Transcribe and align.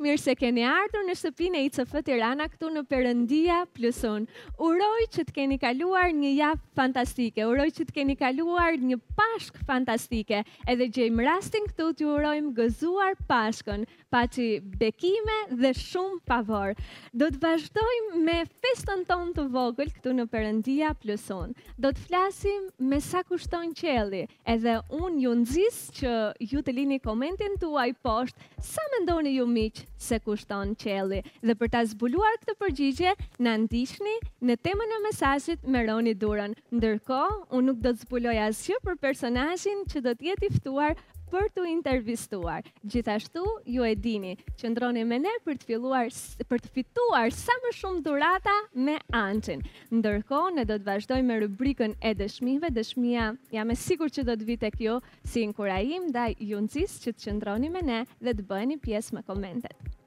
mirë 0.00 0.20
se 0.20 0.34
keni 0.40 0.62
ardhur 0.64 1.04
në 1.06 1.14
shtëpinë 1.20 1.58
e 1.60 1.66
ICF 1.68 1.92
Tirana 2.06 2.46
këtu 2.48 2.70
në 2.72 2.82
Perëndia 2.88 3.58
Plus 3.76 4.00
On. 4.08 4.24
Uroj 4.60 5.08
që 5.16 5.26
të 5.28 5.34
keni 5.36 5.58
kaluar 5.62 6.14
një 6.16 6.30
javë 6.38 6.60
fantastike. 6.78 7.44
Uroj 7.50 7.68
që 7.76 7.86
të 7.90 7.94
keni 7.98 8.16
kaluar 8.20 8.78
një 8.80 8.96
Pashk 9.18 9.60
fantastike. 9.68 10.40
Edhe 10.68 10.88
gjejm 10.96 11.20
rastin 11.26 11.68
këtu 11.70 11.90
t'ju 11.98 12.14
urojmë 12.16 12.54
gëzuar 12.56 13.18
Pashkën, 13.28 13.84
paçi 14.10 14.46
bekime 14.80 15.36
dhe 15.60 15.74
shumë 15.76 16.22
pavor. 16.28 16.72
Do 17.12 17.28
të 17.34 17.42
vazhdojmë 17.44 18.22
me 18.24 18.38
festën 18.64 19.04
tonë 19.10 19.36
të 19.36 19.44
vogël 19.54 19.92
këtu 19.98 20.16
në 20.16 20.28
Perëndia 20.32 20.94
Plus 21.04 21.28
On. 21.34 21.52
Do 21.76 21.92
të 21.92 22.06
flasim 22.08 22.70
me 22.90 23.02
sa 23.04 23.20
kushton 23.28 23.76
qielli. 23.78 24.24
Edhe 24.48 24.78
un 24.96 25.20
ju 25.22 25.36
nxis 25.44 25.84
që 26.00 26.16
ju 26.54 26.64
të 26.64 26.76
lini 26.80 27.00
komentin 27.04 27.60
tuaj 27.62 27.92
poshtë 28.06 28.48
sa 28.64 28.88
mendoni 28.96 29.36
ju 29.36 29.44
miq 29.48 29.84
se 30.06 30.18
kushton 30.26 30.72
qeli. 30.82 31.20
Dhe 31.48 31.56
për 31.60 31.70
ta 31.76 31.82
zbuluar 31.92 32.38
këtë 32.42 32.56
përgjigje, 32.64 33.12
në 33.46 33.54
ndishni 33.66 34.16
në 34.50 34.56
temën 34.66 34.96
e 34.96 35.00
mesasit 35.06 35.68
me 35.74 35.84
Roni 35.90 36.16
Duran. 36.24 36.56
Ndërko, 36.80 37.20
unë 37.58 37.68
nuk 37.68 37.80
do 37.86 37.94
të 37.94 38.04
zbuloj 38.06 38.36
asgjë 38.48 38.80
për 38.88 38.98
personajin 39.06 39.86
që 39.92 40.04
do 40.08 40.16
tjeti 40.24 40.52
ftuar 40.58 40.96
për 41.30 41.44
të 41.54 41.64
intervistuar. 41.70 42.66
Gjithashtu, 42.90 43.42
ju 43.74 43.84
e 43.86 43.90
dini, 44.06 44.32
që 44.58 44.70
ndroni 44.72 45.04
me 45.06 45.18
ne 45.22 45.32
për 45.44 45.60
të, 45.60 45.68
filluar, 45.70 46.08
për 46.50 46.64
të 46.64 46.72
fituar 46.76 47.34
sa 47.40 47.54
më 47.64 47.72
shumë 47.80 48.02
durata 48.08 48.56
me 48.88 48.96
antin. 49.20 49.62
Ndërko, 50.00 50.42
ne 50.58 50.66
do 50.70 50.78
të 50.82 50.88
vazhdoj 50.90 51.20
me 51.30 51.38
rubrikën 51.44 51.94
e 52.10 52.14
dëshmive. 52.22 52.72
Dëshmia, 52.80 53.30
jam 53.54 53.70
e 53.70 53.78
sigur 53.86 54.10
që 54.16 54.26
do 54.30 54.38
të 54.40 54.50
vite 54.52 54.72
kjo 54.78 54.98
si 55.24 55.46
inkurajim, 55.46 56.10
da 56.18 56.26
ju 56.34 56.64
nëzis 56.66 56.98
që 57.04 57.14
të 57.14 57.26
qëndroni 57.26 57.72
me 57.78 57.86
ne 57.92 58.02
dhe 58.18 58.34
të 58.40 58.46
bëni 58.52 58.80
pjesë 58.88 59.18
me 59.20 59.26
komentet. 59.30 59.98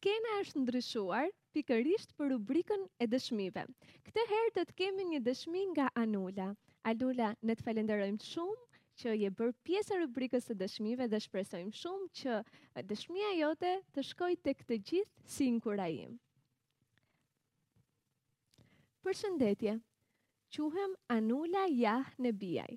skena 0.00 0.30
është 0.42 0.60
ndryshuar 0.62 1.26
pikërisht 1.54 2.12
për 2.20 2.30
rubrikën 2.32 2.84
e 3.04 3.08
dëshmive. 3.14 3.64
Këtë 4.06 4.22
herë 4.30 4.52
të 4.58 4.62
të 4.70 4.76
kemi 4.78 5.04
një 5.10 5.18
dëshmi 5.26 5.64
nga 5.72 5.88
Anula. 6.02 6.46
Anula, 6.92 7.26
ne 7.44 7.52
të 7.58 7.66
falenderojmë 7.66 8.24
shumë 8.28 8.78
që 9.02 9.12
je 9.24 9.32
bërë 9.40 9.58
pjesë 9.68 9.94
e 9.98 10.00
rubrikës 10.04 10.48
së 10.50 10.56
dëshmive 10.62 11.08
dhe 11.14 11.20
shpresojmë 11.26 11.76
shumë 11.82 12.08
që 12.22 12.38
dëshmia 12.94 13.34
jote 13.42 13.74
të 13.98 14.06
shkojë 14.12 14.40
tek 14.48 14.64
të 14.70 14.80
gjithë 14.92 15.28
si 15.34 15.50
inkurajim. 15.52 16.16
Përshëndetje. 19.08 19.76
Quhem 20.58 20.96
Anula 21.20 21.66
Jah 21.84 22.08
Nebiaj. 22.28 22.70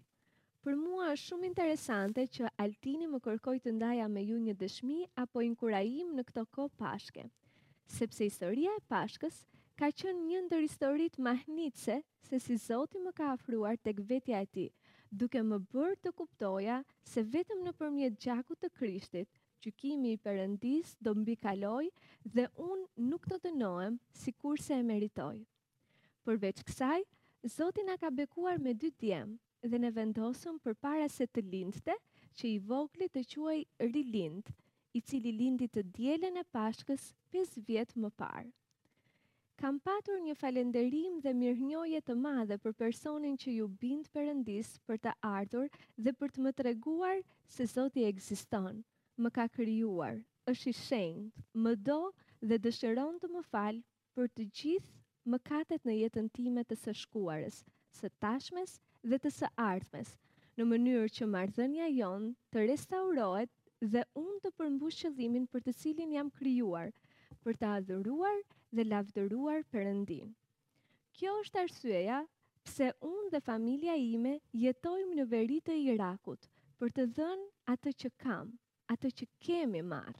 Për 0.64 0.76
mua 0.80 1.06
është 1.14 1.28
shumë 1.30 1.48
interesante 1.50 2.24
që 2.36 2.50
Altini 2.64 3.08
më 3.14 3.18
kërkoj 3.24 3.54
të 3.64 3.72
ndaja 3.78 4.06
me 4.14 4.22
ju 4.28 4.36
një 4.44 4.54
dëshmi 4.62 5.00
apo 5.24 5.42
inkurajim 5.46 6.14
në 6.20 6.24
këto 6.30 6.44
ko 6.58 6.68
pashke, 6.82 7.26
sepse 7.98 8.24
historia 8.28 8.76
e 8.80 8.84
pashkës 8.94 9.40
ka 9.82 9.90
qënë 10.04 10.22
një 10.30 10.44
ndër 10.48 10.64
historit 10.68 11.20
mahnitse 11.28 11.98
se 12.30 12.40
si 12.46 12.56
Zoti 12.68 13.02
më 13.08 13.12
ka 13.20 13.34
afruar 13.34 13.76
tek 13.90 14.00
vetja 14.14 14.40
e 14.40 14.48
ti, 14.56 14.66
duke 15.24 15.44
më 15.50 15.60
bërë 15.76 16.00
të 16.06 16.14
kuptoja 16.22 16.78
se 17.14 17.26
vetëm 17.36 17.66
në 17.68 17.76
përmjet 17.82 18.18
gjakut 18.28 18.64
të 18.64 18.72
krishtit, 18.80 19.30
gjykimi 19.66 20.14
i 20.14 20.22
përëndis 20.30 20.96
do 21.02 21.12
mbi 21.24 21.36
kaloj 21.44 21.86
dhe 22.38 22.48
unë 22.72 23.10
nuk 23.14 23.28
të 23.34 23.42
të 23.48 23.54
noem 23.66 24.00
si 24.24 24.32
kur 24.46 24.64
se 24.70 24.80
e 24.80 24.88
meritoj. 24.94 25.36
Përveç 26.24 26.64
kësaj, 26.72 27.02
Zoti 27.58 27.84
na 27.92 28.00
ka 28.06 28.16
bekuar 28.22 28.64
me 28.64 28.72
dy 28.86 28.96
djemë, 29.04 29.38
dhe 29.72 29.80
ne 29.84 29.90
vendosëm 29.98 30.58
për 30.64 30.74
para 30.86 31.06
se 31.14 31.26
të 31.36 31.42
lindte, 31.54 31.94
që 32.40 32.46
i 32.50 32.58
vogli 32.72 33.06
të 33.18 33.22
quaj 33.34 33.60
rilind, 33.94 34.50
i 34.98 35.00
cili 35.12 35.32
lindi 35.42 35.68
të 35.76 35.84
djelen 35.98 36.40
e 36.42 36.44
pashkës 36.58 37.06
5 37.36 37.56
vjetë 37.70 38.02
më 38.06 38.10
parë. 38.24 38.50
Kam 39.62 39.78
patur 39.90 40.20
një 40.26 40.36
falenderim 40.42 41.20
dhe 41.24 41.32
mirënjoje 41.44 42.02
të 42.10 42.16
madhe 42.26 42.58
për 42.66 42.74
personin 42.84 43.38
që 43.44 43.54
ju 43.58 43.68
bind 43.86 44.10
përëndis 44.18 44.74
për 44.90 45.00
të 45.06 45.14
ardhur 45.30 45.70
dhe 45.96 46.14
për 46.20 46.34
të 46.36 46.46
më 46.48 46.54
treguar 46.62 47.22
se 47.56 47.68
Zoti 47.76 48.04
ekziston, 48.10 48.82
më 49.24 49.32
ka 49.38 49.46
kryuar, 49.56 50.20
është 50.56 50.70
i 50.70 50.74
shenjt, 50.82 51.40
më 51.66 51.76
do 51.92 52.02
dhe 52.50 52.60
dëshëron 52.68 53.22
të 53.24 53.32
më 53.38 53.46
falë 53.54 53.84
për 54.20 54.32
të 54.36 54.50
gjithë 54.62 55.32
më 55.32 55.40
katet 55.52 55.86
në 55.88 55.98
jetën 56.02 56.30
time 56.40 56.66
të 56.68 56.80
së 56.86 56.96
shkuarës, 57.06 57.64
së 58.02 58.12
tashmes 58.28 58.80
dhe 59.12 59.18
të 59.24 59.30
së 59.36 59.48
ardhmes, 59.62 60.12
në 60.60 60.66
mënyrë 60.70 61.08
që 61.16 61.26
marrëdhënia 61.32 61.88
jon 61.94 62.28
të 62.56 62.62
restaurohet 62.70 63.50
dhe 63.96 64.04
unë 64.22 64.38
të 64.46 64.52
përmbush 64.60 65.00
qëllimin 65.02 65.48
për 65.56 65.66
të 65.66 65.74
cilin 65.80 66.14
jam 66.16 66.30
krijuar, 66.42 66.92
për 67.48 67.58
të 67.64 67.72
adhuruar 67.80 68.38
dhe 68.80 68.86
lavdëruar 68.88 69.66
Perëndin. 69.74 70.30
Kjo 71.20 71.34
është 71.42 71.62
arsyeja 71.66 72.22
pse 72.70 72.88
unë 73.10 73.32
dhe 73.34 73.44
familja 73.50 73.96
ime 74.06 74.34
jetojmë 74.66 75.18
në 75.20 75.28
veri 75.36 75.60
të 75.68 75.78
Irakut 75.94 76.48
për 76.80 76.96
të 77.00 77.08
dhënë 77.20 77.50
atë 77.76 77.96
që 78.04 78.12
kam, 78.26 78.54
atë 78.96 79.12
që 79.20 79.28
kemi 79.48 79.84
marr. 79.92 80.14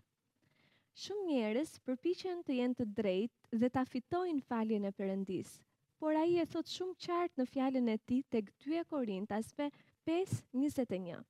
Shumë 1.04 1.30
njerëz 1.30 1.74
përpiqen 1.88 2.44
të 2.50 2.60
jenë 2.60 2.80
të 2.82 2.92
drejtë 3.00 3.60
dhe 3.64 3.70
ta 3.80 3.88
fitojnë 3.96 4.44
faljen 4.52 4.84
e 4.86 4.92
Perëndisë, 5.00 5.62
por 6.04 6.16
a 6.20 6.24
i 6.28 6.34
e 6.42 6.44
thot 6.52 6.68
shumë 6.68 6.98
qartë 7.04 7.40
në 7.40 7.44
fjallën 7.48 7.86
e 7.94 7.94
ti 8.10 8.16
të 8.34 8.40
këtyja 8.44 8.82
Korintasve 8.90 9.70
5.21. 10.08 11.22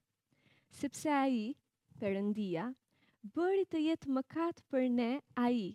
Sepse 0.78 1.12
a 1.14 1.28
i, 1.30 1.44
përëndia, 2.02 2.64
bëri 3.36 3.68
të 3.70 3.82
jetë 3.84 4.16
mëkat 4.16 4.64
për 4.74 4.88
ne 4.96 5.08
a 5.38 5.44
i, 5.54 5.68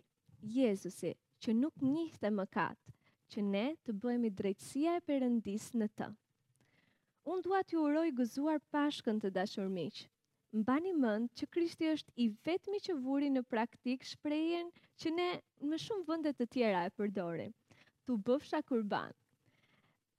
Jezusi, 0.57 1.13
që 1.39 1.55
nuk 1.61 1.77
njihte 1.91 2.33
mëkat, 2.41 2.81
që 3.31 3.45
ne 3.53 3.63
të 3.87 3.95
bëhemi 4.03 4.33
drejtësia 4.43 4.97
e 4.99 5.05
përëndis 5.13 5.69
në 5.79 5.89
të. 6.01 6.11
Unë 7.31 7.47
dua 7.47 7.63
të 7.71 7.79
uroj 7.85 8.07
gëzuar 8.19 8.59
pashkën 8.75 9.23
të 9.23 9.31
dashur 9.39 9.71
miqë. 9.79 10.09
Mbani 10.63 10.97
mend 11.05 11.31
që 11.39 11.53
Krishti 11.55 11.95
është 11.95 12.17
i 12.27 12.29
vetmi 12.51 12.83
që 12.89 12.99
vuri 13.07 13.31
në 13.37 13.47
praktik 13.55 14.11
shprehjen 14.11 14.75
që 14.99 15.15
ne 15.21 15.31
në 15.71 15.83
shumë 15.87 16.07
vende 16.11 16.35
të 16.41 16.51
tjera 16.57 16.83
e 16.91 16.95
përdorim 16.99 17.55
të 18.09 18.15
bëfsha 18.27 18.59
kurban. 18.69 19.11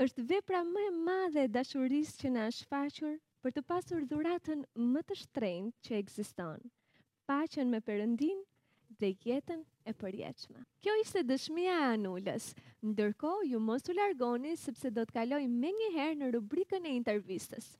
është 0.04 0.24
vepra 0.32 0.58
më 0.66 0.82
e 0.88 0.92
madhe 1.06 1.46
dashuris 1.54 2.12
që 2.20 2.30
në 2.36 2.44
shfaqur 2.58 3.16
për 3.44 3.54
të 3.56 3.64
pasur 3.72 4.04
dhuratën 4.12 4.62
më 4.92 5.02
të 5.08 5.18
shtrejnë 5.22 5.72
që 5.88 5.96
egziston, 6.02 6.62
pachen 7.32 7.74
me 7.74 7.82
përëndin 7.88 8.46
dhe 9.00 9.10
jetën 9.26 9.66
e 9.92 9.96
përjeqme. 10.04 10.62
Kjo 10.84 10.94
ishte 11.02 11.26
dëshmia 11.32 11.76
e 11.82 11.90
anullës, 11.96 12.52
ndërko 12.92 13.34
ju 13.54 13.60
mos 13.70 13.90
u 13.94 13.98
largoni 14.02 14.54
sepse 14.68 14.94
do 15.00 15.04
të 15.10 15.18
kaloj 15.20 15.44
me 15.58 15.74
njëherë 15.80 16.22
në 16.22 16.32
rubrikën 16.38 16.86
e 16.92 16.96
intervistës. 17.02 17.74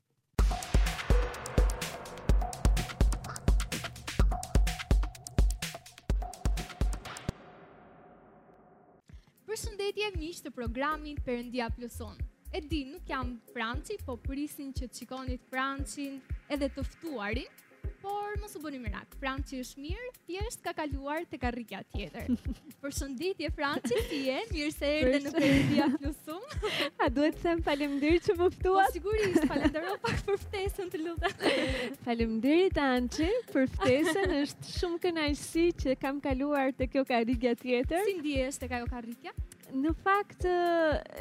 Përshëndetje 9.50 10.08
miq 10.18 10.40
të 10.42 10.50
programit 10.56 11.16
Perëndia 11.28 11.64
Plusson. 11.76 12.18
E 12.58 12.58
di, 12.72 12.78
nuk 12.90 13.08
jam 13.12 13.32
Franci, 13.54 13.96
po 14.10 14.14
prisin 14.26 14.68
që 14.80 14.86
të 14.90 14.98
qikonit 15.00 15.48
Francin 15.50 16.20
edhe 16.56 16.68
të 16.76 16.84
ftuarin 16.90 17.58
por 18.00 18.38
mos 18.40 18.54
u 18.56 18.60
bëni 18.62 18.78
mirat. 18.80 19.08
Franci 19.20 19.58
është 19.60 19.80
mirë, 19.84 20.10
thjesht 20.26 20.62
ka 20.64 20.72
kaluar 20.76 21.22
tek 21.28 21.44
arritja 21.50 21.80
tjetër. 21.92 22.30
Përshëndetje 22.80 23.50
Franci, 23.56 23.96
ti 24.08 24.20
je 24.28 24.38
mirë 24.54 24.70
se 24.76 24.90
erdhe 25.00 25.20
në 25.26 25.32
Perëndia 25.36 25.88
Plusum. 25.96 26.40
A 27.06 27.10
duhet 27.12 27.36
të 27.36 27.44
them 27.44 27.62
faleminderit 27.66 28.24
që 28.30 28.36
më 28.38 28.48
ftuat? 28.56 28.80
Po 28.80 28.90
sigurisht, 28.96 29.46
falenderoj 29.50 29.94
pak 30.06 30.22
për 30.28 30.40
ftesën, 30.46 30.90
të 30.94 31.02
lutem. 31.02 31.46
faleminderit 32.06 32.80
Anci 32.86 33.28
për 33.52 33.68
ftesën, 33.76 34.34
është 34.46 34.74
shumë 34.78 35.00
kënaqësi 35.06 35.66
që 35.84 35.98
kam 36.00 36.20
kaluar 36.24 36.72
tek 36.80 36.94
kjo 36.94 37.04
karrigja 37.10 37.54
tjetër. 37.60 38.06
Si 38.08 38.16
ndihesh 38.22 38.60
tek 38.64 38.76
ajo 38.80 38.88
karrigja? 38.90 39.36
Në 39.70 39.92
fakt, 40.02 40.48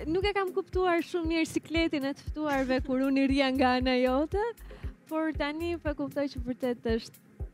nuk 0.09 0.23
e 0.25 0.31
kam 0.33 0.53
kuptuar 0.55 1.03
shumë 1.05 1.35
mirë 1.35 1.49
sikletin 1.51 2.07
e 2.09 2.15
të 2.17 2.31
ftuarve 2.31 2.79
kur 2.87 3.03
unë 3.11 3.27
rria 3.29 3.51
nga 3.53 3.75
ana 3.81 3.93
jote 3.99 4.41
por 5.09 5.31
tani 5.41 5.71
po 5.81 5.89
kuptoj 5.97 6.27
që 6.31 6.39
vërtet 6.47 6.85
është 6.95 7.45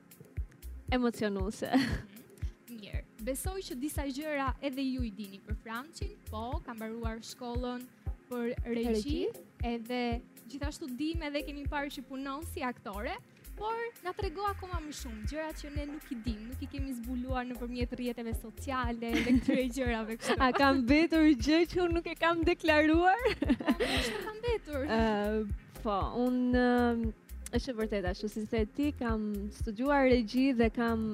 emocionuese. 0.98 1.69
Mhm. 1.78 2.81
Mirë. 2.81 3.02
Besoj 3.28 3.62
që 3.68 3.78
disa 3.80 4.04
gjëra 4.18 4.50
edhe 4.68 4.84
ju 4.84 5.06
i 5.07 5.12
dini 5.18 5.40
për 5.46 5.56
Francin, 5.63 6.12
po 6.30 6.60
kam 6.66 6.75
mbaruar 6.78 7.22
shkollën 7.25 7.86
për 8.30 8.52
regji, 8.75 9.22
edhe 9.69 10.02
gjithashtu 10.52 10.90
dim 11.00 11.24
edhe 11.30 11.46
kemi 11.48 11.63
parë 11.72 11.94
që 11.96 12.04
punon 12.12 12.44
si 12.52 12.62
aktore, 12.68 13.16
por 13.56 13.78
na 14.04 14.12
trego 14.12 14.44
akoma 14.52 14.81
më 14.84 14.92
shumë 15.00 15.31
gjëra 15.31 15.50
që 15.62 15.72
ne 15.78 15.86
nuk 15.94 16.12
i 16.12 16.16
dim, 16.28 16.42
nuk 16.52 16.62
i 16.62 16.68
kemi 16.74 16.92
zbuluar 17.00 17.46
nëpërmjet 17.48 17.96
rrjeteve 17.98 18.34
sociale 18.42 18.98
dhe 19.00 19.13
këtyre 19.30 19.69
gjërave 19.78 20.18
kështu. 20.19 20.38
A 20.44 20.52
kam 20.60 20.81
mbetur 20.84 21.30
gjë 21.46 21.62
që 21.72 21.86
unë 21.88 21.98
nuk 22.02 22.10
e 22.12 22.19
kam 22.19 22.44
deklaruar? 22.44 23.30
Po, 23.40 23.60
kam 23.69 24.42
mbetur. 24.44 24.81
kam 24.90 24.98
uh, 25.00 25.40
po, 25.86 25.98
unë 26.19 26.66
është 27.56 27.72
e 27.72 27.75
vërtet 27.80 28.06
ashtu, 28.12 28.28
si 28.30 28.42
se 28.50 28.66
ti 28.75 28.90
kam 29.00 29.22
studuar 29.60 30.06
regji 30.12 30.50
dhe 30.57 30.68
kam 30.75 31.06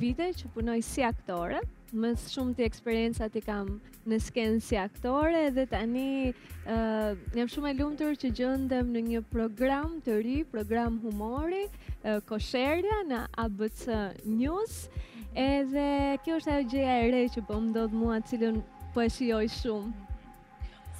vite 0.00 0.28
që 0.38 0.48
punoj 0.54 0.78
si 0.86 1.02
aktore, 1.04 1.58
më 1.92 2.10
shumë 2.20 2.54
të 2.58 2.64
eksperiencat 2.66 3.36
i 3.36 3.40
kam 3.46 3.68
në 4.10 4.18
skenë 4.22 4.60
si 4.66 4.76
aktore 4.78 5.42
dhe 5.54 5.64
tani 5.70 6.30
e, 6.30 6.76
jam 7.38 7.50
shumë 7.52 7.70
e 7.72 7.74
lumëtur 7.78 8.16
që 8.22 8.30
gjëndëm 8.40 8.90
në 8.96 9.02
një 9.08 9.22
program 9.30 9.94
të 10.06 10.16
ri, 10.26 10.36
program 10.54 10.98
humori, 11.04 11.64
Kosheria 11.66 12.20
kosherja 12.30 12.98
në 13.12 13.20
ABC 13.44 13.82
News, 14.34 14.76
edhe 15.46 15.88
kjo 16.24 16.40
është 16.40 16.52
ajo 16.56 16.68
gjëja 16.74 16.96
e 17.04 17.10
re 17.16 17.24
që 17.36 17.44
po 17.50 17.58
më 17.64 17.74
do 17.78 17.86
të 17.92 18.02
mua 18.04 18.20
cilën 18.30 18.60
po 18.94 19.02
e 19.06 19.10
shijoj 19.18 19.44
shumë. 19.58 20.16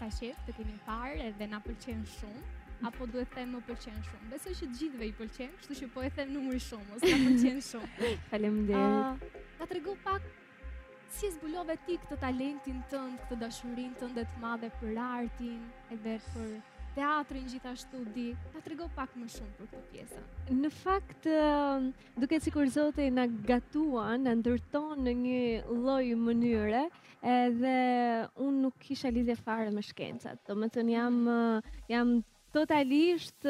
Sa 0.00 0.10
shef 0.18 0.42
të 0.48 0.56
kemi 0.58 0.76
parë 0.88 1.20
edhe 1.30 1.50
na 1.52 1.62
pëlqen 1.66 2.02
shumë, 2.18 2.42
apo 2.84 3.06
duhet 3.08 3.30
të 3.32 3.40
them 3.40 3.54
më 3.56 3.60
pëlqen 3.68 4.00
shumë. 4.08 4.28
Besoj 4.32 4.52
që 4.58 4.66
të 4.68 4.78
gjithëve 4.80 5.06
i 5.08 5.14
pëlqen, 5.20 5.52
kështu 5.60 5.76
që 5.80 5.88
po 5.94 6.02
e 6.04 6.10
them 6.18 6.32
numri 6.36 6.60
shumë, 6.66 6.88
më 6.92 7.02
pëlqen 7.04 7.62
shumë. 7.68 8.10
Faleminderit. 8.30 9.24
Uh, 9.24 9.42
Ta 9.56 9.68
tregu 9.70 9.94
pak 10.04 10.26
si 11.16 11.30
zbulove 11.38 11.78
ti 11.86 11.96
këtë 12.04 12.18
talentin 12.22 12.80
tënd, 12.92 13.20
këtë 13.24 13.38
dashurinë 13.42 14.00
tënde 14.02 14.24
të 14.28 14.40
madhe 14.42 14.68
për 14.80 14.96
artin, 15.08 15.60
edhe 15.94 16.18
për 16.26 16.56
teatrin 16.96 17.48
gjithashtu 17.52 18.02
di. 18.12 18.28
Ta 18.52 18.60
tregu 18.66 18.90
pak 18.98 19.16
më 19.20 19.30
shumë 19.38 19.56
për 19.56 19.72
këtë 19.72 19.90
pjesë. 19.94 20.22
Në 20.60 20.72
fakt, 20.76 21.28
um, 21.32 21.88
duket 22.20 22.44
sikur 22.44 22.68
Zoti 22.76 23.08
na 23.12 23.24
gatuan, 23.48 24.28
na 24.28 24.36
ndërton 24.42 25.00
në 25.06 25.16
një 25.22 25.42
lloj 25.72 26.14
mënyre 26.28 26.86
edhe 27.26 27.76
unë 28.36 28.60
nuk 28.66 28.76
kisha 28.84 29.08
lidhje 29.10 29.34
fare 29.40 29.70
me 29.74 29.82
shkencat. 29.82 30.42
Do 30.46 30.54
të 30.68 30.84
jam, 30.92 31.22
uh, 31.26 31.76
jam 31.90 32.18
totalisht 32.56 33.44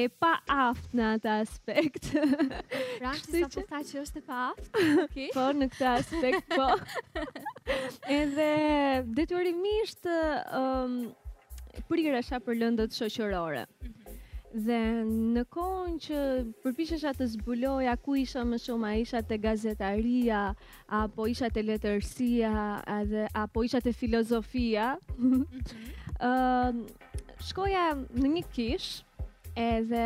e 0.00 0.06
pa 0.20 0.30
aftë 0.56 0.96
në 0.96 1.02
atë 1.16 1.30
aspekt. 1.42 2.04
Franci 3.02 3.36
sa 3.42 3.50
po 3.52 3.60
tha 3.68 3.80
që 3.90 3.96
është 4.02 4.18
e 4.18 4.24
pa 4.28 4.36
aftë. 4.50 4.76
po, 5.36 5.44
në 5.60 5.66
këtë 5.74 5.88
aspekt, 5.92 6.42
po. 6.52 6.68
Edhe 8.18 8.46
detyrimisht 9.18 10.02
um, 10.12 10.92
prirësha 11.90 12.36
për 12.46 12.54
lëndët 12.62 12.90
shoqërore. 12.96 13.64
Mhm. 13.84 14.02
Dhe 14.64 14.80
në 15.36 15.42
kohën 15.52 15.94
që 16.00 16.16
përpishesha 16.64 17.10
të 17.18 17.26
zbuloja 17.34 17.92
ku 18.00 18.14
isha 18.16 18.40
më 18.48 18.56
shumë, 18.62 18.86
a 18.88 18.92
isha 19.02 19.20
të 19.26 19.36
gazetaria, 19.44 20.40
apo 21.02 21.22
isha 21.28 21.48
të 21.52 21.60
letërsia, 21.74 22.54
edhe, 22.94 23.22
apo 23.36 23.58
isha 23.68 23.80
të 23.84 23.92
filozofia, 24.00 24.94
mm 25.18 25.44
shkoja 27.44 27.90
në 27.96 28.28
një 28.36 28.42
kish, 28.54 28.86
edhe 29.58 30.04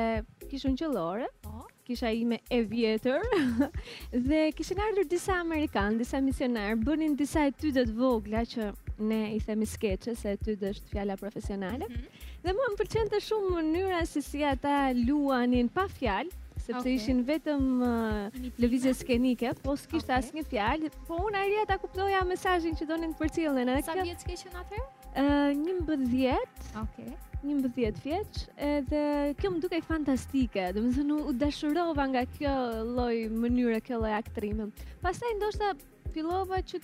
kishë 0.50 0.70
unë 0.70 0.80
qëllore, 0.82 1.28
po. 1.44 1.64
kisha 1.90 2.10
ime 2.14 2.36
e 2.54 2.60
vjetër, 2.70 3.24
dhe 4.28 4.42
kishin 4.56 4.78
ardhur 4.82 5.08
disa 5.10 5.40
Amerikanë, 5.42 5.96
disa 6.02 6.20
misionarë, 6.22 6.76
bënin 6.86 7.16
disa 7.18 7.46
e 7.50 7.54
tydet 7.58 7.90
vogla 7.98 8.44
që 8.52 8.68
ne 9.08 9.18
i 9.34 9.40
themi 9.42 9.66
skeqës, 9.66 10.20
se 10.22 10.36
ty 10.44 10.54
dhe 10.60 10.70
është 10.76 10.92
fjalla 10.92 11.16
profesionale. 11.18 11.86
Mm 11.90 11.96
-hmm. 11.96 12.26
Dhe 12.44 12.54
mua 12.56 12.68
më 12.72 12.78
përqen 12.84 13.08
të 13.10 13.20
shumë 13.26 13.50
mënyra 13.56 14.04
si 14.06 14.22
si 14.22 14.44
ata 14.44 14.76
luanin 15.06 15.68
pa 15.68 15.88
fjallë, 15.96 16.30
sepse 16.66 16.86
okay. 16.86 16.94
ishin 16.94 17.24
vetëm 17.26 17.82
uh, 17.82 18.52
lëvizje 18.62 18.94
skenike, 18.94 19.50
po 19.64 19.74
s'kishtë 19.76 20.12
okay. 20.12 20.22
asë 20.22 20.34
një 20.38 20.44
fjallë, 20.52 20.90
po 21.08 21.14
unë 21.26 21.42
arja 21.42 21.66
ta 21.68 21.76
kuptoja 21.78 22.22
mesajin 22.24 22.74
që 22.78 22.86
donin 22.86 23.14
të 23.14 23.18
përcilën. 23.20 23.76
Sa 23.82 23.98
vjetë 24.02 24.22
skeqen 24.22 24.56
atërë? 24.62 24.88
një 25.18 25.74
mbëdhjet, 25.80 26.58
okay. 26.78 27.12
një 27.42 27.54
mbëdhjet 27.58 27.98
vjeq, 28.04 28.38
edhe 28.56 29.02
kjo 29.40 29.50
më 29.50 29.60
duke 29.64 29.80
fantastike, 29.86 30.68
dhe 30.72 30.80
më 30.84 30.92
zënë 30.96 31.16
u 31.26 31.32
dashurova 31.32 32.04
nga 32.12 32.22
kjo 32.36 32.54
loj 32.94 33.28
mënyre, 33.30 33.80
kjo 33.82 34.00
loj 34.02 34.12
aktrimi. 34.14 34.68
Pasaj 35.02 35.34
ndoshta 35.40 35.72
fillova 36.14 36.60
që 36.62 36.80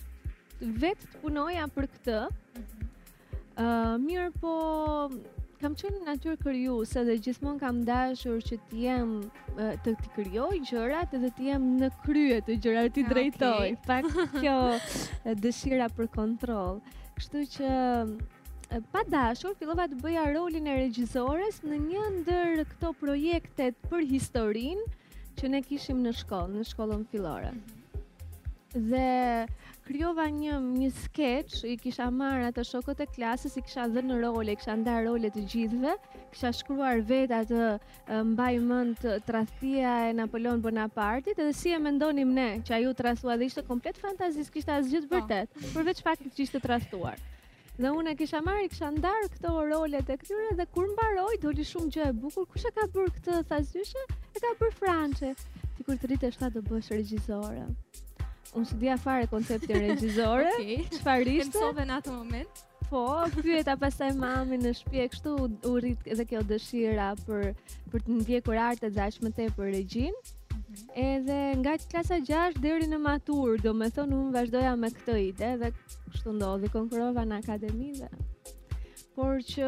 vetë 0.59 1.07
të 1.13 1.21
punoja 1.23 1.65
për 1.71 1.87
këtë, 1.93 2.19
mm 2.27 2.61
-hmm. 2.67 3.63
uh, 3.63 3.95
mirë 4.07 4.31
po 4.39 5.09
kam 5.59 5.73
qenë 5.73 6.03
natyrë 6.05 6.37
kërjuese 6.37 7.01
dhe 7.03 7.15
gjithmonë 7.17 7.59
kam 7.59 7.83
dashur 7.85 8.35
që 8.45 8.55
të 8.69 8.75
jem 8.77 9.21
të 9.57 9.93
të 10.03 10.09
krijoj 10.13 10.57
gjërat 10.69 11.13
edhe 11.17 11.31
të 11.37 11.41
jem 11.47 11.63
në 11.79 11.87
krye 12.05 12.37
të 12.45 12.59
gjërave 12.61 12.89
të 12.93 13.03
drejtoj. 13.09 13.69
Okay. 13.73 13.85
Pak 13.89 14.05
kjo 14.39 15.33
dëshira 15.41 15.89
për 15.97 16.07
kontroll. 16.13 16.77
Kështu 17.17 17.39
që 17.51 17.69
pa 18.95 19.01
dashur 19.13 19.55
fillova 19.61 19.87
të 19.93 19.97
bëja 20.03 20.25
rolin 20.35 20.69
e 20.73 20.75
regjisores 20.81 21.57
në 21.71 21.79
një 21.85 22.03
ndër 22.19 22.61
këto 22.75 22.93
projektet 23.01 23.81
për 23.95 24.05
historinë 24.13 24.87
që 25.41 25.53
ne 25.55 25.65
kishim 25.71 26.05
në 26.05 26.13
shkollë, 26.21 26.59
në 26.59 26.69
shkollën 26.73 27.05
fillore 27.15 27.53
dhe 28.75 29.47
kryova 29.87 30.25
një 30.27 30.55
një 30.61 30.87
skeç, 30.95 31.53
i 31.71 31.77
kisha 31.79 32.09
marrë 32.11 32.47
atë 32.49 32.63
shokët 32.67 33.01
e 33.05 33.05
klasës, 33.15 33.53
i 33.55 33.61
kisha 33.63 33.85
dhënë 33.93 34.17
role, 34.21 34.51
i 34.51 34.55
kisha 34.59 34.75
ndarë 34.81 35.05
role 35.07 35.29
të 35.31 35.43
gjithëve, 35.53 35.93
kisha 36.33 36.51
shkruar 36.57 36.99
vetë 37.07 37.35
atë 37.37 38.23
mbaj 38.33 38.55
mend 38.65 38.99
të 39.05 39.13
tradhtia 39.29 39.93
e 40.09 40.17
Napoleon 40.19 40.61
Bonaparte, 40.65 41.31
edhe 41.31 41.49
si 41.55 41.71
e 41.71 41.79
mendonim 41.87 42.33
ne 42.39 42.47
që 42.67 42.75
ajo 42.79 42.91
tradhtua 42.99 43.37
dhe 43.39 43.47
ishte 43.51 43.63
komplet 43.69 43.97
fantazis, 44.03 44.51
kishte 44.57 44.73
asgjë 44.75 44.97
gjithë 44.97 45.07
po. 45.07 45.15
vërtet, 45.15 45.57
përveç 45.77 46.01
faktit 46.09 46.35
që 46.35 46.43
ishte 46.49 46.63
tradhtuar. 46.67 47.19
Dhe 47.77 47.91
unë 47.93 48.11
e 48.11 48.17
kisha 48.19 48.41
marrë, 48.41 48.65
i 48.67 48.71
kisha 48.73 48.89
ndarë 48.97 49.29
këto 49.37 49.53
role 49.71 50.01
të 50.03 50.17
këtyre 50.23 50.49
dhe 50.59 50.65
kur 50.73 50.89
mbaroj, 50.91 51.33
doli 51.43 51.63
shumë 51.71 51.93
gjë 51.95 52.09
e 52.09 52.15
bukur, 52.25 52.47
kush 52.51 52.65
e 52.65 52.73
ka 52.75 52.89
bërë 52.95 53.15
këtë 53.19 53.37
thazyshe, 53.53 54.03
e 54.35 54.41
ka 54.43 54.53
bërë 54.59 54.77
franqe, 54.81 55.31
ti 55.77 55.85
kur 55.87 55.93
të 55.95 56.11
rritë 56.11 56.27
e 56.27 56.33
shta 56.35 56.49
të 56.57 56.63
bësh 56.67 56.91
regjizore 56.95 57.67
unë 58.55 58.69
s'dija 58.69 58.95
fare 59.03 59.27
koncepti 59.27 59.73
regjizore. 59.85 60.51
Okej. 60.55 60.83
Çfarë 60.97 61.33
ishte? 61.35 61.53
Pensove 61.55 61.85
në 61.89 61.97
atë 61.99 62.13
moment. 62.15 62.63
Po, 62.87 63.01
pyeta 63.41 63.73
pastaj 63.79 64.13
mami 64.15 64.55
në 64.61 64.71
shtëpi, 64.77 65.03
kështu 65.11 65.33
u 65.67 65.73
rrit 65.75 66.05
edhe 66.07 66.23
kjo 66.29 66.39
dëshira 66.53 67.09
për 67.27 67.49
për 67.91 68.05
të 68.05 68.19
ndjekur 68.21 68.61
artët 68.63 68.95
dhe 68.95 69.03
ashtë 69.09 69.25
më 69.27 69.33
tepër 69.41 69.73
regjin. 69.75 70.15
Mhm. 70.53 70.87
Edhe 71.07 71.41
nga 71.63 71.73
klasa 71.89 72.21
6 72.29 72.61
deri 72.63 72.87
në 72.87 73.01
matur, 73.03 73.57
do 73.63 73.73
me 73.75 73.89
thonë 73.91 74.21
unë 74.21 74.33
vazhdoja 74.37 74.77
me 74.79 74.91
këtë 74.95 75.17
ide 75.25 75.51
dhe 75.65 75.73
kështu 76.13 76.37
ndodhi, 76.37 76.71
konkurova 76.75 77.27
në 77.27 77.43
akademi 77.43 77.93
dhe... 78.01 78.11
Por 79.17 79.39
që 79.41 79.65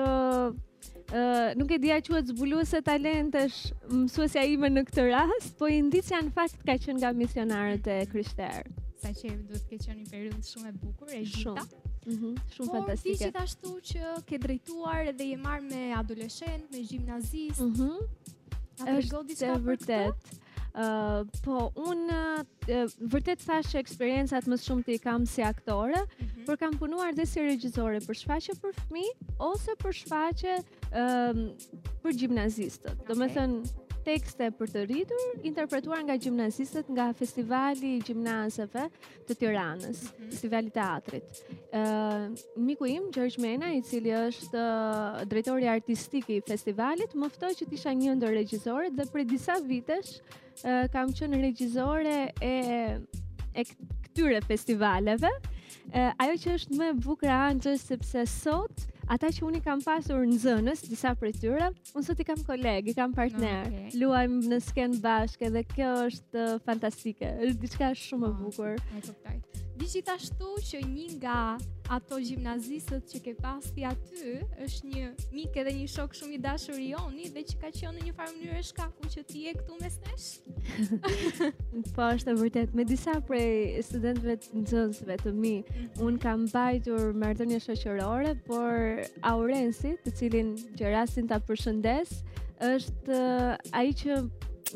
nuk 1.57 1.71
e 1.71 1.77
dija 1.81 1.97
që 2.01 2.17
e 2.19 2.23
zbuluese 2.29 2.81
talentesh 2.85 3.71
mësuesja 3.89 4.43
ime 4.45 4.69
në 4.69 4.83
këtë 4.89 5.05
rast, 5.09 5.55
po 5.59 5.67
indicia 5.71 6.19
në 6.23 6.33
fakt 6.35 6.59
ka 6.67 6.75
qenë 6.77 6.99
nga 7.01 7.11
misionarët 7.15 7.87
e 7.87 7.97
kryshterë. 8.11 8.65
Sa 8.99 9.13
që 9.15 9.31
duhet 9.47 9.65
të 9.71 9.79
qenë 9.85 9.99
një 10.01 10.09
periudhë 10.11 10.47
shumë 10.51 10.69
e 10.69 10.75
bukur 10.83 11.13
e 11.15 11.23
gjitha. 11.23 11.63
Shumë. 11.63 11.87
Mm 12.05 12.15
-hmm, 12.15 12.35
shumë 12.55 12.71
fantastike. 12.71 13.07
Por 13.07 13.17
si 13.17 13.23
gjithashtu 13.23 13.73
që 13.91 14.25
ke 14.25 14.37
drejtuar 14.37 15.07
edhe 15.11 15.25
je 15.29 15.37
marrë 15.37 15.69
me 15.71 15.93
adoleshent, 15.93 16.71
me 16.71 16.83
gjimnazist. 16.89 17.61
Mhm. 17.61 17.83
Mm 17.83 18.07
Është 18.79 19.43
e 19.43 19.57
vërtet. 19.59 19.87
Për 19.87 20.15
këtë? 20.15 20.38
po 21.43 21.69
unë 21.79 22.17
uh, 22.37 22.97
vërtet 23.11 23.41
thashë 23.43 23.79
eksperiencat 23.79 24.47
më 24.51 24.57
shumë 24.61 24.83
të 24.87 24.93
i 24.95 24.99
kam 25.03 25.25
si 25.27 25.41
aktore, 25.45 25.97
mm 25.97 26.25
-hmm. 26.25 26.45
por 26.45 26.55
kam 26.57 26.77
punuar 26.77 27.13
dhe 27.15 27.25
si 27.25 27.39
regjizore 27.39 27.99
për 28.07 28.15
shfaqe 28.21 28.53
për 28.63 28.71
fëmijë 28.73 29.15
ose 29.49 29.71
për 29.83 29.93
shfaqe 30.01 30.55
uh, 30.59 31.51
për 32.03 32.11
gjimnazistët. 32.13 32.99
Okay 33.01 33.59
tekste 34.05 34.49
për 34.55 34.69
të 34.73 34.83
rritur, 34.87 35.19
interpretuar 35.47 36.01
nga 36.05 36.15
gjimnazistët 36.21 36.89
nga 36.93 37.09
festivali 37.17 37.95
i 37.97 38.01
gjimnazeve 38.07 38.85
të 39.27 39.37
Tiranës, 39.39 40.01
mm 40.01 40.07
-hmm. 40.07 40.29
festivali 40.33 40.69
teatrit. 40.69 41.41
Ë 41.79 41.81
uh, 41.81 42.63
miku 42.67 42.85
im 42.87 43.09
Gjergj 43.15 43.39
Mena, 43.41 43.73
i 43.73 43.81
cili 43.81 44.09
është 44.09 44.63
drejtori 45.25 45.67
artistik 45.67 46.29
i 46.29 46.41
festivalit, 46.47 47.13
më 47.15 47.29
ftoi 47.33 47.53
që 47.59 47.65
të 47.69 47.73
isha 47.73 47.89
një 47.93 48.15
ndër 48.15 48.33
regjisorët 48.39 48.95
dhe 48.97 49.03
për 49.13 49.25
disa 49.25 49.53
vitesh 49.67 50.19
uh, 50.21 50.87
kam 50.93 51.07
qenë 51.09 51.41
regjisore 51.41 52.19
e 52.41 52.57
e 53.59 53.63
këtyre 53.65 54.43
festivaleve. 54.45 55.29
Uh, 55.29 56.11
ajo 56.23 56.33
që 56.43 56.49
është 56.57 56.73
më 56.79 56.89
e 56.89 56.93
bukur 57.03 57.29
anë 57.29 57.59
është 57.59 57.87
sepse 57.87 58.25
sot 58.25 58.77
Ata 59.09 59.31
që 59.33 59.43
unë 59.47 59.57
i 59.57 59.61
kam 59.65 59.79
pasur 59.85 60.19
në 60.29 60.35
zënës, 60.43 60.83
disa 60.87 61.15
për 61.17 61.31
tyre, 61.41 61.69
unë 61.97 62.05
sot 62.09 62.19
i 62.21 62.27
kam 62.27 62.43
kolegë, 62.49 62.91
i 62.91 62.93
kam 62.99 63.15
partnerë, 63.17 63.63
okay. 63.71 63.87
luajmë 64.03 64.51
në 64.51 64.59
skenë 64.67 64.99
bashkë 65.07 65.49
dhe 65.55 65.63
kjo 65.71 65.89
është 66.11 66.43
eh, 66.45 66.51
fantastike, 66.69 67.31
është 67.49 67.63
diçka 67.65 67.89
shumë 68.03 68.29
e 68.29 68.37
bukur. 68.43 68.77
Një 69.79 69.87
gjithashtu 69.87 70.47
që 70.69 70.79
një 70.91 71.03
nga 71.17 71.33
ato 71.95 72.17
gjimnazistët 72.19 73.05
që 73.13 73.19
ke 73.25 73.31
pasi 73.39 73.85
aty 73.87 74.33
është 74.65 74.87
një 74.91 75.03
mikë 75.37 75.61
edhe 75.61 75.71
një 75.77 75.85
shok 75.93 76.17
shumë 76.19 76.35
i 76.35 76.39
dashur 76.45 76.81
i 76.83 76.89
oni 76.99 77.29
dhe 77.31 77.43
që 77.47 77.55
ka 77.61 77.69
qenë 77.77 77.93
në 77.95 78.03
një 78.09 78.15
farë 78.17 78.33
mënyrë 78.35 78.63
shkaku 78.69 79.11
që 79.13 79.23
ti 79.29 79.45
e 79.47 79.53
këtu 79.55 79.77
mes 79.79 79.95
nesh? 80.03 80.27
po, 81.95 82.09
është 82.09 82.33
e 82.33 82.37
vërtet. 82.41 82.75
Me 82.79 82.85
disa 82.91 83.15
prej 83.29 83.79
studentëve 83.87 84.35
të 84.43 84.61
nxënësve 84.65 85.19
të 85.23 85.33
mi, 85.39 85.55
mhm. 85.63 85.89
unë 86.09 86.21
kam 86.27 86.43
bajtur 86.51 87.15
mërëtë 87.23 87.47
shoqërore, 87.47 87.95
shëqërore, 87.95 88.35
por 88.51 88.99
Aurensi, 89.31 89.95
të 90.03 90.17
cilin 90.19 90.53
që 90.75 90.91
rastin 90.97 91.31
të 91.31 91.39
përshëndes, 91.47 92.17
është 92.75 93.15
eh, 93.15 93.75
ai 93.79 93.87
aji 93.87 93.99
që 94.03 94.23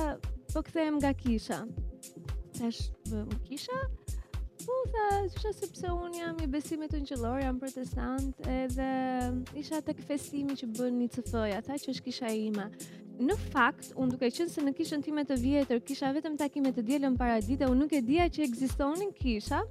po 0.54 0.62
kthehem 0.62 0.98
nga 1.02 1.14
kisha. 1.14 1.60
Tash, 2.58 2.82
më 3.12 3.38
kisha? 3.48 3.80
Po, 4.68 4.74
tha, 4.94 5.30
shpesh 5.34 5.58
sepse 5.58 5.88
un 5.90 6.12
jam 6.18 6.36
i 6.44 6.48
besimit 6.52 6.92
të 6.92 7.00
ngjëllor, 7.00 7.38
jam 7.44 7.60
protestant, 7.62 8.36
edhe 8.54 8.88
isha 9.62 9.78
tek 9.90 10.02
këfestimi 10.02 10.58
që 10.62 10.68
bën 10.76 10.98
NICF-ja, 11.04 11.62
tha 11.68 11.78
që 11.84 11.94
është 11.94 12.04
kisha 12.10 12.32
ima. 12.40 12.66
Në 13.30 13.38
fakt, 13.54 13.94
un 13.96 14.12
duke 14.12 14.28
qenë 14.28 14.50
se 14.56 14.62
në 14.66 14.74
kishën 14.78 15.06
time 15.08 15.24
të 15.30 15.38
vjetër 15.46 15.80
kisha 15.88 16.10
vetëm 16.18 16.36
takime 16.42 16.74
të 16.76 16.84
dielën 16.90 17.16
para 17.22 17.38
ditë, 17.48 17.72
un 17.72 17.80
nuk 17.86 17.96
e 17.96 18.04
dija 18.10 18.28
që 18.36 18.44
ekzistonin 18.50 19.16
kisha 19.22 19.62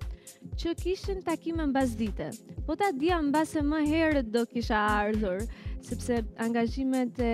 që 0.63 0.73
kishin 0.81 1.21
takime 1.29 1.69
bas 1.77 1.93
dite. 2.01 2.31
Po 2.65 2.73
ta 2.81 2.89
dija 3.03 3.21
në 3.27 3.37
base 3.37 3.61
më 3.69 3.85
herët 3.91 4.33
do 4.39 4.47
kisha 4.55 4.81
ardhur, 4.97 5.45
sepse 5.91 6.23
angazhimet 6.49 7.21
e 7.21 7.33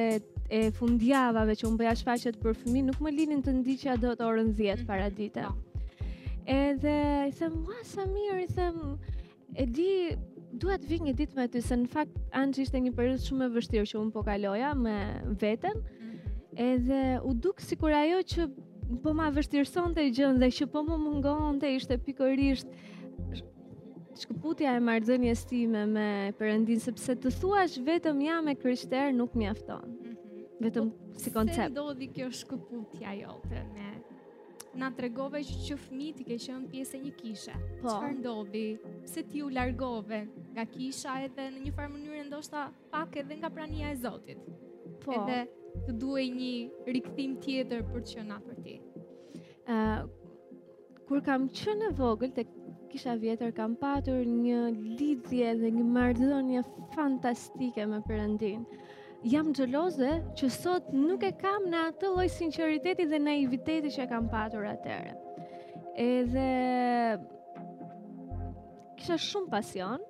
e 0.52 0.66
fundjavave 0.76 1.54
që 1.56 1.64
unë 1.64 1.78
bëja 1.80 1.94
shfaqet 1.96 2.36
për 2.42 2.58
fëmijë 2.60 2.88
nuk 2.90 2.98
më 3.06 3.12
linin 3.16 3.40
të 3.46 3.54
ndiqja 3.62 3.94
dot 4.02 4.20
orën 4.26 4.50
10 4.58 4.74
mhm. 4.82 4.88
para 4.90 5.06
ditës. 5.14 5.46
Po. 5.54 5.71
Edhe 6.46 7.28
i 7.28 7.32
them, 7.32 7.64
"Ua, 7.66 7.82
sa 7.84 8.04
mirë", 8.08 8.40
i 8.44 8.46
them, 8.50 8.78
"E 9.54 9.66
di, 9.68 9.88
dua 10.58 10.76
të 10.80 10.84
vi 10.90 10.98
një 11.06 11.12
ditë 11.20 11.36
me 11.38 11.46
ty, 11.48 11.60
se 11.62 11.74
në 11.78 11.88
fakt 11.92 12.16
Anxhi 12.40 12.62
ishte 12.66 12.78
një 12.82 12.92
periudhë 12.98 13.26
shumë 13.28 13.46
e 13.46 13.52
vështirë 13.58 13.86
që 13.92 14.00
un 14.00 14.10
po 14.14 14.22
kaloja 14.26 14.72
me 14.76 14.96
veten." 15.42 15.82
Mhm. 15.82 16.56
Edhe 16.66 17.00
u 17.24 17.32
duk 17.46 17.58
sikur 17.62 17.92
ajo 18.00 18.22
që 18.34 18.48
po 19.04 19.12
ma 19.14 19.28
vështirësonte 19.36 20.08
gjën 20.18 20.38
dhe 20.42 20.50
që 20.58 20.66
po 20.72 20.82
më 20.88 20.98
mungonte 21.04 21.62
ishte 21.76 21.96
pikërisht 21.96 22.66
shkëputja 24.22 24.74
e 24.76 24.82
marrëdhënies 24.84 25.46
time 25.48 25.86
me 25.92 26.08
Perëndin 26.38 26.80
sepse 26.84 27.14
të 27.16 27.30
thuash 27.38 27.78
vetëm 27.86 28.18
jam 28.26 28.48
e 28.48 28.54
krishter 28.60 29.10
nuk 29.16 29.32
mjafton. 29.40 29.86
Mm 29.94 30.02
-hmm. 30.02 30.60
Vetëm 30.66 30.90
po 30.90 31.18
si 31.22 31.30
koncept. 31.30 31.70
Se 31.74 31.80
ndodhi 31.80 32.10
kjo 32.14 32.26
shkëputja 32.40 33.14
jote 33.22 33.62
me 33.72 33.90
na 34.78 34.88
tregove 34.96 35.40
që 35.44 35.56
që 35.66 35.76
fmi 35.86 36.06
ti 36.16 36.24
ke 36.28 36.38
qënë 36.40 36.70
pjesë 36.72 36.96
e 36.96 37.00
një 37.02 37.12
kishe. 37.18 37.56
Po. 37.56 37.88
Që 37.88 37.90
farë 37.92 38.14
ndobi? 38.20 38.62
Pse 39.04 39.24
ti 39.28 39.42
u 39.44 39.50
largove 39.52 40.22
nga 40.54 40.64
kisha 40.68 41.18
edhe 41.26 41.48
në 41.52 41.62
një 41.66 41.72
farë 41.76 41.92
mënyrë 41.96 42.22
ndoshta 42.30 42.64
pak 42.94 43.18
edhe 43.22 43.36
nga 43.40 43.50
prania 43.52 43.90
e 43.92 43.98
Zotit? 44.04 44.40
Po. 45.04 45.12
Edhe 45.18 45.40
të 45.84 45.96
duhe 46.02 46.24
një 46.38 46.54
rikëtim 46.96 47.36
tjetër 47.44 47.84
për 47.92 48.06
që 48.12 48.26
na 48.30 48.40
për 48.46 48.62
ti? 48.64 48.78
Uh, 49.72 50.00
kur 51.08 51.22
kam 51.26 51.50
që 51.60 51.76
në 51.82 51.92
vogël 52.00 52.32
të 52.36 52.46
kisha 52.92 53.14
vjetër 53.20 53.52
kam 53.56 53.76
patur 53.80 54.24
një 54.24 54.62
lidhje 54.98 55.52
dhe 55.62 55.70
një 55.76 55.84
mardhonje 55.94 56.64
fantastike 56.96 57.86
me 57.92 58.00
përëndinë 58.08 58.80
jam 59.24 59.52
gjeloze 59.54 60.10
që 60.38 60.48
sot 60.50 60.88
nuk 60.96 61.22
e 61.24 61.30
kam 61.38 61.68
në 61.70 61.82
atë 61.92 62.08
loj 62.16 62.28
sinceriteti 62.34 63.04
dhe 63.10 63.18
naiviteti 63.22 63.90
që 63.96 64.08
kam 64.10 64.26
patur 64.32 64.64
atërë. 64.66 65.12
Edhe 66.02 66.48
kisha 68.98 69.18
shumë 69.30 69.50
pasion 69.52 70.02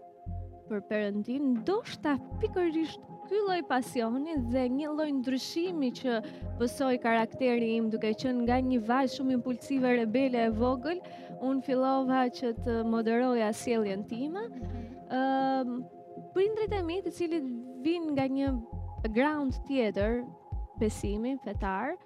për 0.69 0.81
përëndin, 0.89 1.57
do 1.69 1.83
shta 1.85 2.15
ky 2.41 2.87
lloj 3.39 3.61
pasionit 3.69 4.43
dhe 4.53 4.63
një 4.69 4.89
lloj 4.93 5.09
ndryshimi 5.21 5.89
që 5.97 6.17
pësoj 6.61 6.97
karakteri 7.01 7.69
im 7.81 7.89
duke 7.93 8.11
qenë 8.21 8.45
nga 8.47 8.59
një 8.65 8.81
vaj 8.89 9.07
shumë 9.15 9.37
impulsive 9.39 9.93
rebele 9.99 10.43
e 10.49 10.51
vogël, 10.53 11.01
un 11.41 11.61
fillova 11.65 12.25
që 12.29 12.53
të 12.65 12.79
moderoja 12.93 13.49
sjelljen 13.57 14.05
time. 14.09 14.49
Mhm. 14.49 14.77
Ëm 15.13 15.75
mm 15.79 16.77
e 16.79 16.83
mi, 16.89 17.01
të 17.05 17.11
cilët 17.17 17.49
vinë 17.85 18.13
nga 18.17 18.25
një 18.33 18.49
background 19.03 19.53
tjetër, 19.67 20.23
besimi 20.79 21.35
fetar, 21.45 21.97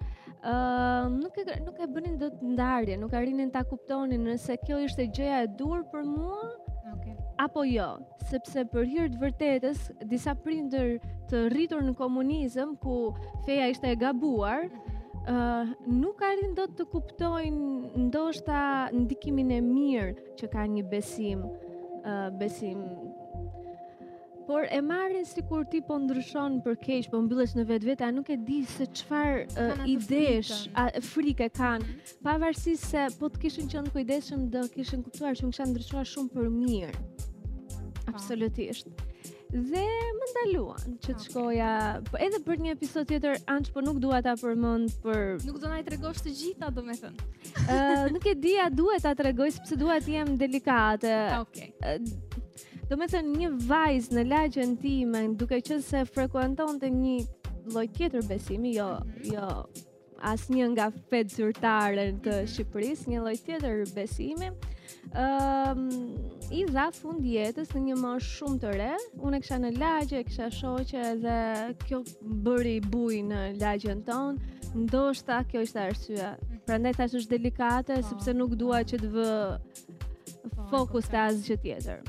ë 0.47 0.51
uh, 0.51 1.05
nuk 1.21 1.37
e 1.41 1.45
nuk 1.65 1.79
e 1.81 1.87
bënin 1.89 2.17
dot 2.21 2.41
ndarje, 2.45 2.97
nuk 2.99 3.13
arrinin 3.17 3.49
ta 3.53 3.63
kuptonin 3.65 4.25
nëse 4.27 4.57
kjo 4.65 4.79
ishte 4.85 5.07
gjëja 5.15 5.39
e 5.45 5.51
dur 5.59 5.85
për 5.93 6.03
mua 6.07 6.47
apo 7.37 7.61
jo, 7.69 7.89
sepse 8.31 8.63
për 8.71 8.85
hir 8.89 9.09
të 9.13 9.19
vërtetës, 9.21 9.81
disa 10.09 10.33
prindër 10.41 10.95
të 11.29 11.43
rritur 11.53 11.83
në 11.85 11.93
komunizëm 11.99 12.71
ku 12.81 12.95
feja 13.45 13.67
ishte 13.69 13.91
e 13.91 13.99
gabuar, 14.01 14.63
mhm. 14.65 15.27
ë 15.29 15.35
uh, 15.35 15.91
nuk 16.01 16.23
arrin 16.25 16.55
dot 16.57 16.73
të 16.79 16.87
kuptojnë 16.89 18.07
ndoshta 18.07 18.61
ndikimin 19.03 19.53
e 19.53 19.61
mirë 19.61 20.33
që 20.39 20.49
ka 20.55 20.65
një 20.73 20.87
besim, 20.89 21.45
ë 21.45 22.01
uh, 22.09 22.27
besim 22.41 22.81
por 24.47 24.63
e 24.63 24.79
marrin 24.81 25.25
sikur 25.27 25.65
ti 25.71 25.81
po 25.87 25.97
ndryshon 25.99 26.53
për 26.65 26.77
keq, 26.85 27.09
po 27.11 27.19
mbyllesh 27.25 27.53
në 27.59 27.65
vetvete, 27.67 28.05
a 28.07 28.11
nuk 28.15 28.29
e 28.31 28.37
di 28.49 28.61
se 28.71 28.85
çfarë 28.99 29.41
uh, 29.63 29.83
idesh, 29.91 30.53
a 30.79 30.85
frikë 31.11 31.49
kanë, 31.59 31.83
mhm. 31.83 32.13
pavarësisht 32.23 32.87
se 32.87 33.03
po 33.19 33.27
të 33.33 33.41
kishin 33.45 33.67
qenë 33.73 33.91
kujdesshëm, 33.95 34.45
do 34.53 34.63
kishin 34.73 35.03
kuptuar 35.03 35.35
që 35.35 35.51
kisha 35.51 35.67
ndryshuar 35.73 36.07
shumë 36.13 36.37
për 36.37 36.49
mirë. 36.61 36.95
Po. 36.95 38.15
Absolutisht. 38.15 39.05
Dhe 39.51 39.81
më 39.81 40.25
ndaluan 40.29 40.95
që 41.03 41.07
të 41.07 41.13
ah, 41.15 41.21
shkoja 41.23 41.67
okay. 42.01 42.23
edhe 42.25 42.39
për 42.43 42.57
një 42.63 42.71
episod 42.75 43.07
tjetër 43.07 43.37
anç 43.53 43.69
po 43.71 43.79
nuk 43.85 43.99
dua 44.03 44.17
ta 44.25 44.33
përmend 44.41 44.97
për 45.05 45.21
Nuk 45.47 45.61
do 45.63 45.71
na 45.71 45.77
i 45.79 45.85
tregosh 45.87 46.19
të 46.25 46.33
gjitha, 46.39 46.71
domethën. 46.75 47.15
Ë, 47.15 47.61
uh, 47.63 47.69
eh, 47.75 48.01
nuk 48.15 48.27
e 48.27 48.35
di 48.43 48.57
a 48.59 48.67
duhet 48.75 49.07
ta 49.07 49.15
tregoj 49.15 49.47
sepse 49.55 49.79
dua 49.79 50.01
të 50.03 50.17
jem 50.17 50.35
delikate. 50.43 51.15
Okej. 51.43 51.71
Ah, 51.83 51.95
okay. 51.95 52.15
Uh, 52.15 52.36
Do 52.87 52.95
me 52.95 53.03
thënë 53.11 53.31
një 53.37 53.47
vajzë 53.69 54.13
në 54.15 54.21
lagjën 54.29 54.75
time, 54.79 55.21
duke 55.39 55.57
që 55.67 55.77
se 55.83 56.01
frekuenton 56.07 56.77
të 56.79 56.89
një 56.97 57.15
loj 57.75 57.83
tjetër 57.97 58.23
besimi, 58.29 58.71
jo, 58.77 58.85
mhm. 59.01 59.33
jo 59.33 59.97
asë 60.31 60.53
një 60.55 60.67
nga 60.71 60.85
fedë 61.11 61.33
zyrtare 61.33 62.05
të 62.23 62.37
mhm. 62.37 62.47
Shqipëris, 62.53 63.01
një 63.11 63.25
loj 63.25 63.33
tjetër 63.43 63.83
besimi, 63.97 64.47
um, 65.25 65.83
i 66.55 66.63
dha 66.71 66.85
fund 66.95 67.27
jetës 67.27 67.73
në 67.75 67.83
një 67.89 67.99
mosh 68.05 68.31
shumë 68.39 68.61
të 68.63 68.71
re, 68.79 68.89
unë 69.19 69.35
e 69.35 69.43
kësha 69.45 69.59
në 69.65 69.73
lagje, 69.81 70.23
e 70.23 70.27
kësha 70.31 70.47
shoqë, 70.61 71.05
dhe 71.27 71.37
kjo 71.85 71.99
bëri 72.47 72.77
buj 72.87 73.19
në 73.33 73.43
lagjën 73.65 74.05
tonë, 74.07 74.67
ndoshta 74.85 75.41
kjo 75.51 75.67
ishte 75.67 75.83
arsyeja. 75.89 76.31
Mhm. 76.39 76.63
Prandaj 76.71 76.95
thash 77.01 77.19
është 77.19 77.35
delikate 77.35 77.99
oh, 77.99 78.07
sepse 78.13 78.37
nuk 78.41 78.55
dua 78.63 78.79
që 78.87 79.03
të 79.03 79.13
vë 79.19 79.29
po, 79.57 80.69
fokus 80.71 81.03
okay. 81.09 81.17
të 81.17 81.25
asgjë 81.29 81.61
tjetër 81.67 82.07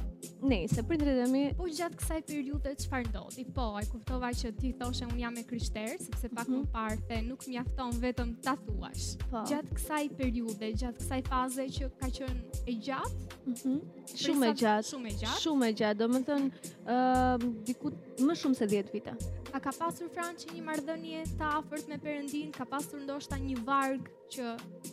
se 0.68 0.82
prindrit 0.86 1.14
e 1.26 1.26
mi 1.32 1.40
po 1.58 1.66
gjatë 1.66 1.98
kësaj 1.98 2.20
periudhe 2.28 2.72
çfarë 2.78 3.08
ndodhi 3.10 3.42
po 3.54 3.64
e 3.80 3.84
kuptova 3.90 4.28
që 4.30 4.52
ti 4.60 4.70
thoshe 4.78 5.06
un 5.08 5.16
jam 5.18 5.34
e 5.34 5.42
krishter 5.42 5.96
sepse 5.98 6.28
pak 6.30 6.46
mm 6.48 6.54
-hmm. 6.54 6.66
më 6.66 6.74
parë 6.74 6.98
the 7.08 7.18
nuk 7.28 7.42
mjafton 7.48 7.90
vetëm 8.04 8.30
ta 8.44 8.54
thuash 8.66 9.18
po 9.30 9.42
gjatë 9.50 9.70
kësaj 9.76 10.04
periudhe 10.20 10.70
gjatë 10.80 10.98
kësaj 11.02 11.20
faze 11.30 11.64
që 11.76 11.90
ka 12.00 12.08
qenë 12.18 12.40
e 12.66 12.72
gjatë 12.86 13.18
mm 13.46 13.54
-hmm. 13.54 13.78
shumë 14.22 14.46
e 14.52 14.54
gjatë 14.62 14.86
shumë 14.90 15.08
e 15.08 15.14
gjatë 15.22 15.40
shumë 15.44 15.64
e 15.68 15.72
gjatë 15.80 15.98
domethënë 16.02 16.48
ë 16.86 16.94
uh, 16.94 17.64
diku 17.66 17.90
më 18.28 18.34
shumë 18.40 18.54
se 18.62 18.66
10 18.66 18.92
vite 18.94 19.12
A 19.52 19.60
ka 19.62 19.72
pasur 19.72 20.10
Franci 20.12 20.50
një 20.52 20.60
marrëdhënie 20.64 21.22
të 21.38 21.46
afërt 21.58 21.86
me 21.88 21.96
përëndin, 22.02 22.50
Ka 22.52 22.66
pasur 22.68 23.00
ndoshta 23.00 23.38
një 23.40 23.56
varg 23.64 24.10
që 24.34 24.50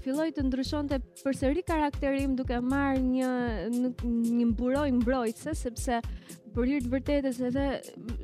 filloi 0.01 0.29
të 0.31 0.45
ndryshonte 0.47 1.01
përsëri 1.25 1.63
karakteri 1.67 2.23
im 2.23 2.35
duke 2.39 2.59
marr 2.63 2.99
një 3.03 3.31
një 4.07 4.47
mburoj 4.53 4.87
mbrojtëse 5.01 5.55
sepse 5.65 5.99
për 6.55 6.69
hir 6.71 6.83
të 6.87 6.93
vërtetës 6.93 7.43
edhe 7.49 7.67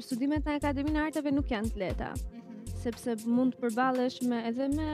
studimet 0.08 0.48
në 0.48 0.56
Akademinë 0.62 1.00
e 1.02 1.06
Arteve 1.10 1.32
nuk 1.36 1.52
janë 1.52 1.74
të 1.74 1.84
lehta. 1.84 2.14
Mhm 2.24 2.47
sepse 2.82 3.16
mund 3.30 3.56
të 3.56 3.62
përballesh 3.66 4.18
me 4.30 4.40
edhe 4.50 4.68
me 4.74 4.88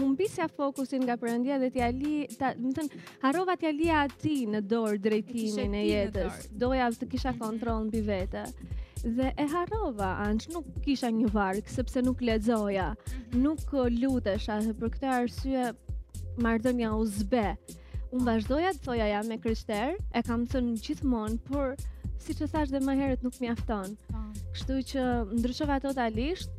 humbisja 0.00 0.46
fokusin 0.54 1.02
nga 1.08 1.16
përëndia 1.20 1.56
dhe 1.62 1.70
t'ja 1.74 1.88
li... 1.94 2.20
Më 2.38 2.74
tënë, 2.78 3.00
harova 3.24 3.56
t'ja 3.58 3.72
li 3.74 3.90
ati 4.00 4.36
në 4.52 4.60
dorë 4.70 5.00
drejtimin 5.08 5.74
e 5.74 5.82
jetës. 5.88 6.44
Doja 6.62 6.90
të 6.94 7.10
kisha 7.14 7.34
kontrol 7.40 7.82
mhm. 7.82 7.88
në 7.88 7.96
bivete. 7.96 8.46
Dhe 9.18 9.32
e 9.38 9.44
harova, 9.52 10.12
anç 10.24 10.48
nuk 10.54 10.66
kisha 10.82 11.10
një 11.14 11.28
varkë, 11.34 11.70
sepse 11.74 12.02
nuk 12.06 12.22
ledzoja. 12.26 12.92
Mhm. 12.94 13.42
Nuk 13.44 13.76
uh, 13.78 13.90
lutesha, 13.94 14.60
dhe 14.68 14.78
për 14.80 14.94
këtë 14.96 15.12
arsye, 15.18 15.68
mardëm 16.46 16.86
u 16.94 17.04
zbe 17.14 17.46
unë 18.16 18.24
vazhdoja 18.26 18.70
të 18.76 18.80
thoja 18.84 19.06
ja 19.10 19.18
me 19.28 19.36
kryshter, 19.40 19.96
e 20.16 20.22
kam 20.28 20.46
të 20.48 20.62
në 20.68 20.76
gjithmonë, 20.86 21.40
por 21.48 21.74
si 22.24 22.34
që 22.38 22.48
thash 22.54 22.72
dhe 22.72 22.80
më 22.86 22.96
herët 23.00 23.26
nuk 23.26 23.38
mi 23.42 23.50
afton. 23.52 23.94
Po. 24.12 24.24
Kështu 24.56 24.78
që 24.92 25.06
ndryshova 25.40 25.76
totalisht, 25.84 26.52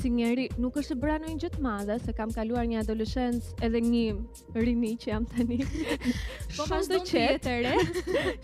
si 0.00 0.10
njeri 0.10 0.48
nuk 0.58 0.74
është 0.80 0.94
e 0.96 0.98
branuar 0.98 1.36
gjë 1.38 1.48
të 1.54 1.60
madhe 1.62 1.96
se 2.02 2.12
kam 2.16 2.30
kaluar 2.34 2.64
një 2.66 2.80
adoleshencë 2.82 3.52
edhe 3.68 3.80
një 3.86 4.02
rini 4.56 4.90
që 5.02 5.10
jam 5.12 5.26
tani. 5.30 5.60
Po 6.56 6.64
shumë 6.66 6.80
të 6.90 7.00
qet, 7.06 7.48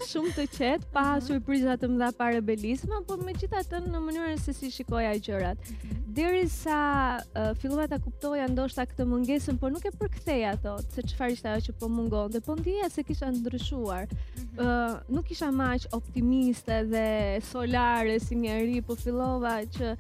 shumë 0.07 0.35
të 0.37 0.45
qetë 0.55 0.91
pa 0.95 1.07
surprizat 1.25 1.83
të 1.83 1.91
mëdha 1.91 2.13
pa 2.19 2.29
rebelizma, 2.37 3.01
por 3.09 3.23
megjithatë 3.27 3.83
në 3.89 4.03
mënyrën 4.07 4.41
se 4.43 4.55
si 4.57 4.71
shikoja 4.75 5.17
gjërat. 5.27 5.71
Mhm. 5.73 5.97
Derisa 6.17 6.81
uh, 7.27 7.51
fillova 7.61 7.89
ta 7.93 7.99
kuptoja 8.01 8.47
ndoshta 8.49 8.87
këtë 8.89 9.09
mungesën, 9.11 9.59
por 9.61 9.75
nuk 9.75 9.85
e 9.85 9.93
përkthej 10.01 10.45
ato 10.55 10.77
se 10.95 11.05
çfarë 11.11 11.35
ishte 11.35 11.51
ajo 11.51 11.67
që 11.67 11.75
po 11.81 11.91
mungonte, 11.93 12.41
po 12.47 12.55
ndjeja 12.57 12.89
se 12.93 13.05
kisha 13.09 13.33
ndryshuar. 13.35 14.07
Mhm. 14.11 14.55
Ëh, 14.55 14.71
uh, 14.71 15.03
nuk 15.17 15.35
isha 15.35 15.51
më 15.53 15.73
aq 15.75 15.91
optimiste 16.01 16.81
dhe 16.95 17.07
solare 17.51 18.21
si 18.23 18.39
njeri, 18.45 18.79
po 18.83 18.95
fillova 19.03 19.59
që 19.77 19.97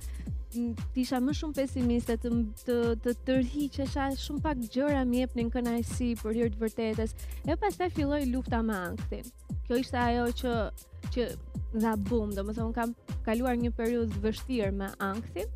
të 0.55 1.00
isha 1.03 1.19
më 1.21 1.33
shumë 1.41 1.57
pesimiste, 1.59 2.15
të, 2.23 2.31
të, 2.67 2.75
të 3.05 3.12
tërhi 3.26 3.65
që 3.76 3.87
isha 3.88 4.05
shumë 4.23 4.43
pak 4.45 4.61
gjëra 4.73 5.00
më 5.11 5.21
jepnin 5.25 5.49
në 5.50 5.55
kënajsi 5.57 6.11
për 6.23 6.33
hir 6.38 6.50
të 6.55 6.61
vërtetës. 6.62 7.15
E 7.50 7.57
pas 7.62 7.75
filloi 7.79 7.95
filloj 7.97 8.21
lufta 8.33 8.61
me 8.69 8.76
ankthin 8.91 9.25
Kjo 9.67 9.81
ishte 9.83 9.99
ajo 9.99 10.26
që, 10.41 10.53
që 11.11 11.26
dha 11.83 11.95
bum, 11.99 12.31
domethënë 12.35 12.50
më 12.50 12.55
thonë 12.59 12.76
kam 12.76 12.93
kaluar 13.26 13.57
një 13.59 13.73
periud 13.76 14.15
vështirë 14.23 14.73
me 14.79 14.91
ankthin 15.03 15.50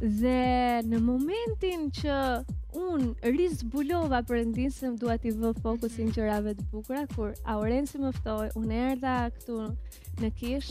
Dhe 0.00 0.80
në 0.86 0.98
momentin 1.02 1.88
që 1.94 2.14
unë 2.78 3.32
rizbulova 3.34 4.22
për 4.26 4.44
ndinë 4.48 4.72
se 4.74 4.90
duhet 4.98 5.26
i 5.30 5.34
vë 5.38 5.50
fokusin 5.64 6.14
qërave 6.16 6.54
mhm. 6.54 6.60
të 6.60 6.68
bukura, 6.72 7.02
kur 7.14 7.34
Aurenci 7.52 8.00
më 8.02 8.14
ftoj, 8.20 8.48
unë 8.58 8.78
erda 8.86 9.16
këtu 9.36 9.60
në 10.22 10.30
kish, 10.40 10.70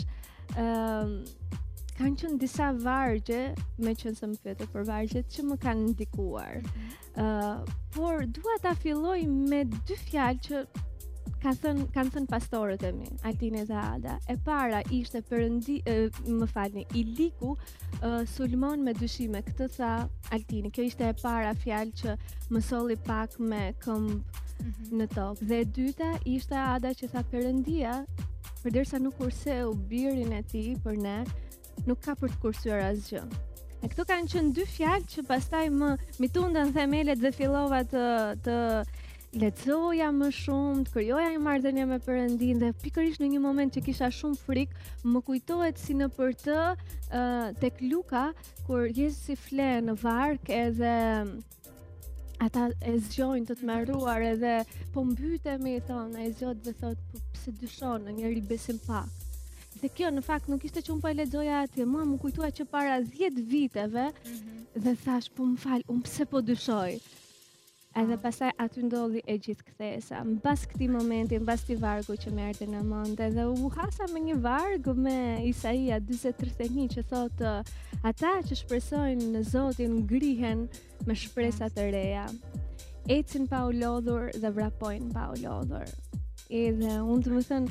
um, 0.60 1.20
kanë 2.02 2.18
qënë 2.18 2.38
disa 2.42 2.68
vargje, 2.82 3.40
me 3.86 3.92
qënë 3.94 4.18
se 4.20 4.28
më 4.30 4.38
fjetë 4.44 4.66
për 4.74 4.86
vargjet, 4.90 5.28
që 5.36 5.44
më 5.52 5.58
kanë 5.62 5.90
ndikuar. 5.92 6.62
Uh, 7.14 7.62
por, 7.94 8.24
dua 8.38 8.56
ta 8.64 8.72
filloj 8.82 9.20
me 9.34 9.60
dy 9.70 9.98
fjalë 10.08 10.42
që 10.48 10.62
kanë 11.44 11.60
thën, 11.62 11.84
kanë 11.94 12.14
thënë 12.16 12.32
pastorët 12.32 12.86
e 12.88 12.92
mi, 12.98 13.06
Altine 13.28 13.62
dhe 13.70 13.78
Ada. 13.82 14.16
E 14.26 14.38
para 14.48 14.82
ishte 14.98 15.22
përëndi, 15.30 15.78
uh, 15.92 16.18
më 16.40 16.48
falni, 16.50 16.88
i 16.98 17.04
liku 17.20 17.54
uh, 17.54 18.24
sulmon 18.34 18.82
me 18.88 18.96
dyshime. 18.98 19.44
Këtë 19.52 19.70
tha 19.78 19.92
Altini, 20.34 20.74
kjo 20.74 20.88
ishte 20.90 21.06
e 21.14 21.18
para 21.22 21.54
fjalë 21.62 21.94
që 22.02 22.18
më 22.56 22.64
soli 22.72 22.98
pak 23.06 23.38
me 23.52 23.62
këmbë 23.86 24.18
mm 24.18 24.72
-hmm. 24.72 24.90
në 25.02 25.08
tokë. 25.14 25.48
Dhe 25.54 25.62
dyta 25.78 26.10
ishte 26.34 26.58
Ada 26.66 26.96
që 26.98 27.14
tha 27.14 27.22
përëndia, 27.30 27.94
përderësa 28.66 28.98
nuk 29.06 29.22
urse 29.28 29.54
u 29.70 29.78
birin 29.90 30.34
e 30.34 30.42
ti 30.50 30.66
për 30.84 30.98
ne, 31.06 31.18
nuk 31.90 32.02
ka 32.06 32.14
për 32.20 32.34
të 32.34 32.40
kursyer 32.42 32.82
asgjë. 32.86 33.22
E 33.82 33.88
këto 33.90 34.04
kanë 34.06 34.30
qenë 34.36 34.52
dy 34.58 34.66
fjalë 34.70 35.08
që 35.16 35.24
pastaj 35.30 35.64
më 35.74 35.92
mitundën 36.22 36.74
themelet 36.76 37.22
dhe 37.24 37.32
fillova 37.34 37.80
të 37.90 38.04
të 38.46 38.58
lexoja 39.42 40.10
më 40.14 40.28
shumë, 40.36 40.82
të 40.86 40.92
krijoja 40.94 41.30
një 41.34 41.40
marrëdhënie 41.42 41.86
me 41.90 41.98
përëndin, 42.04 42.60
dhe 42.62 42.70
pikërisht 42.84 43.22
në 43.24 43.30
një 43.34 43.40
moment 43.46 43.72
që 43.74 43.84
kisha 43.86 44.10
shumë 44.14 44.40
frikë, 44.44 44.84
më 45.14 45.22
kujtohet 45.30 45.80
si 45.80 45.96
në 45.98 46.10
për 46.18 46.36
të 46.44 46.58
uh, 46.74 47.46
tek 47.62 47.80
Luka 47.88 48.26
kur 48.68 48.92
si 49.16 49.38
fle 49.46 49.70
në 49.88 49.96
vark 50.04 50.52
edhe 50.52 50.94
ata 52.44 52.68
e 52.84 52.98
zgjojnë 53.08 53.48
të 53.50 53.56
të 53.62 53.70
marruar 53.70 54.28
edhe 54.34 54.54
po 54.94 55.04
mbytemi 55.08 55.80
thonë 55.88 56.26
e 56.28 56.32
zgjojnë 56.38 56.64
dhe 56.68 56.76
thotë 56.84 57.10
po 57.14 57.24
pse 57.32 57.56
dyshon 57.64 58.10
në 58.10 58.20
njëri 58.20 58.46
besim 58.52 58.82
pak 58.88 59.18
dhe 59.82 59.90
kjo 59.96 60.10
në 60.14 60.22
fakt 60.26 60.50
nuk 60.52 60.64
ishte 60.68 60.84
që 60.86 60.94
unë 60.94 61.02
po 61.04 61.10
e 61.10 61.16
lexoja 61.18 61.60
atje, 61.66 61.88
mua 61.90 62.04
më 62.06 62.18
kujtua 62.22 62.52
që 62.54 62.68
para 62.70 63.00
10 63.02 63.40
viteve 63.50 64.08
mm 64.12 64.38
-hmm. 64.38 64.62
dhe 64.86 64.94
thash, 65.06 65.30
po 65.36 65.42
më 65.52 65.58
fal, 65.64 65.82
unë 65.94 66.04
pse 66.08 66.26
po 66.30 66.42
dyshoj? 66.42 66.94
Edhe 68.02 68.14
ah. 68.16 68.20
pasaj 68.24 68.52
aty 68.64 68.82
ndodhi 68.86 69.22
e 69.28 69.36
gjithë 69.46 69.66
kthesa. 69.70 70.22
Mbas 70.24 70.68
këtij 70.72 70.88
momenti, 70.88 71.40
mbas 71.44 71.64
ti 71.68 71.76
vargu 71.76 72.14
që 72.16 72.30
më 72.38 72.44
erdhi 72.50 72.68
në 72.74 72.82
mend, 72.92 73.18
edhe 73.28 73.44
u 73.64 73.70
hasa 73.78 74.06
me 74.14 74.20
një 74.28 74.38
varg 74.48 74.86
me 75.06 75.18
Isaia 75.52 76.00
40:31 76.00 76.94
që 76.94 77.02
thotë 77.12 77.52
ata 78.10 78.30
që 78.48 78.54
shpresojnë 78.62 79.32
në 79.34 79.42
Zotin 79.52 79.92
ngrihen 80.06 80.70
me 81.08 81.14
shpresa 81.22 81.66
të 81.76 81.82
reja. 81.96 82.26
Ecin 83.16 83.44
pa 83.48 83.66
u 83.68 83.72
lodhur 83.82 84.30
dhe 84.42 84.50
vrapojnë 84.58 85.10
pa 85.16 85.24
u 85.34 85.36
lodhur. 85.44 85.88
Edhe 86.66 86.92
unë 87.12 87.22
të 87.24 87.30
më 87.36 87.42
thënë, 87.50 87.70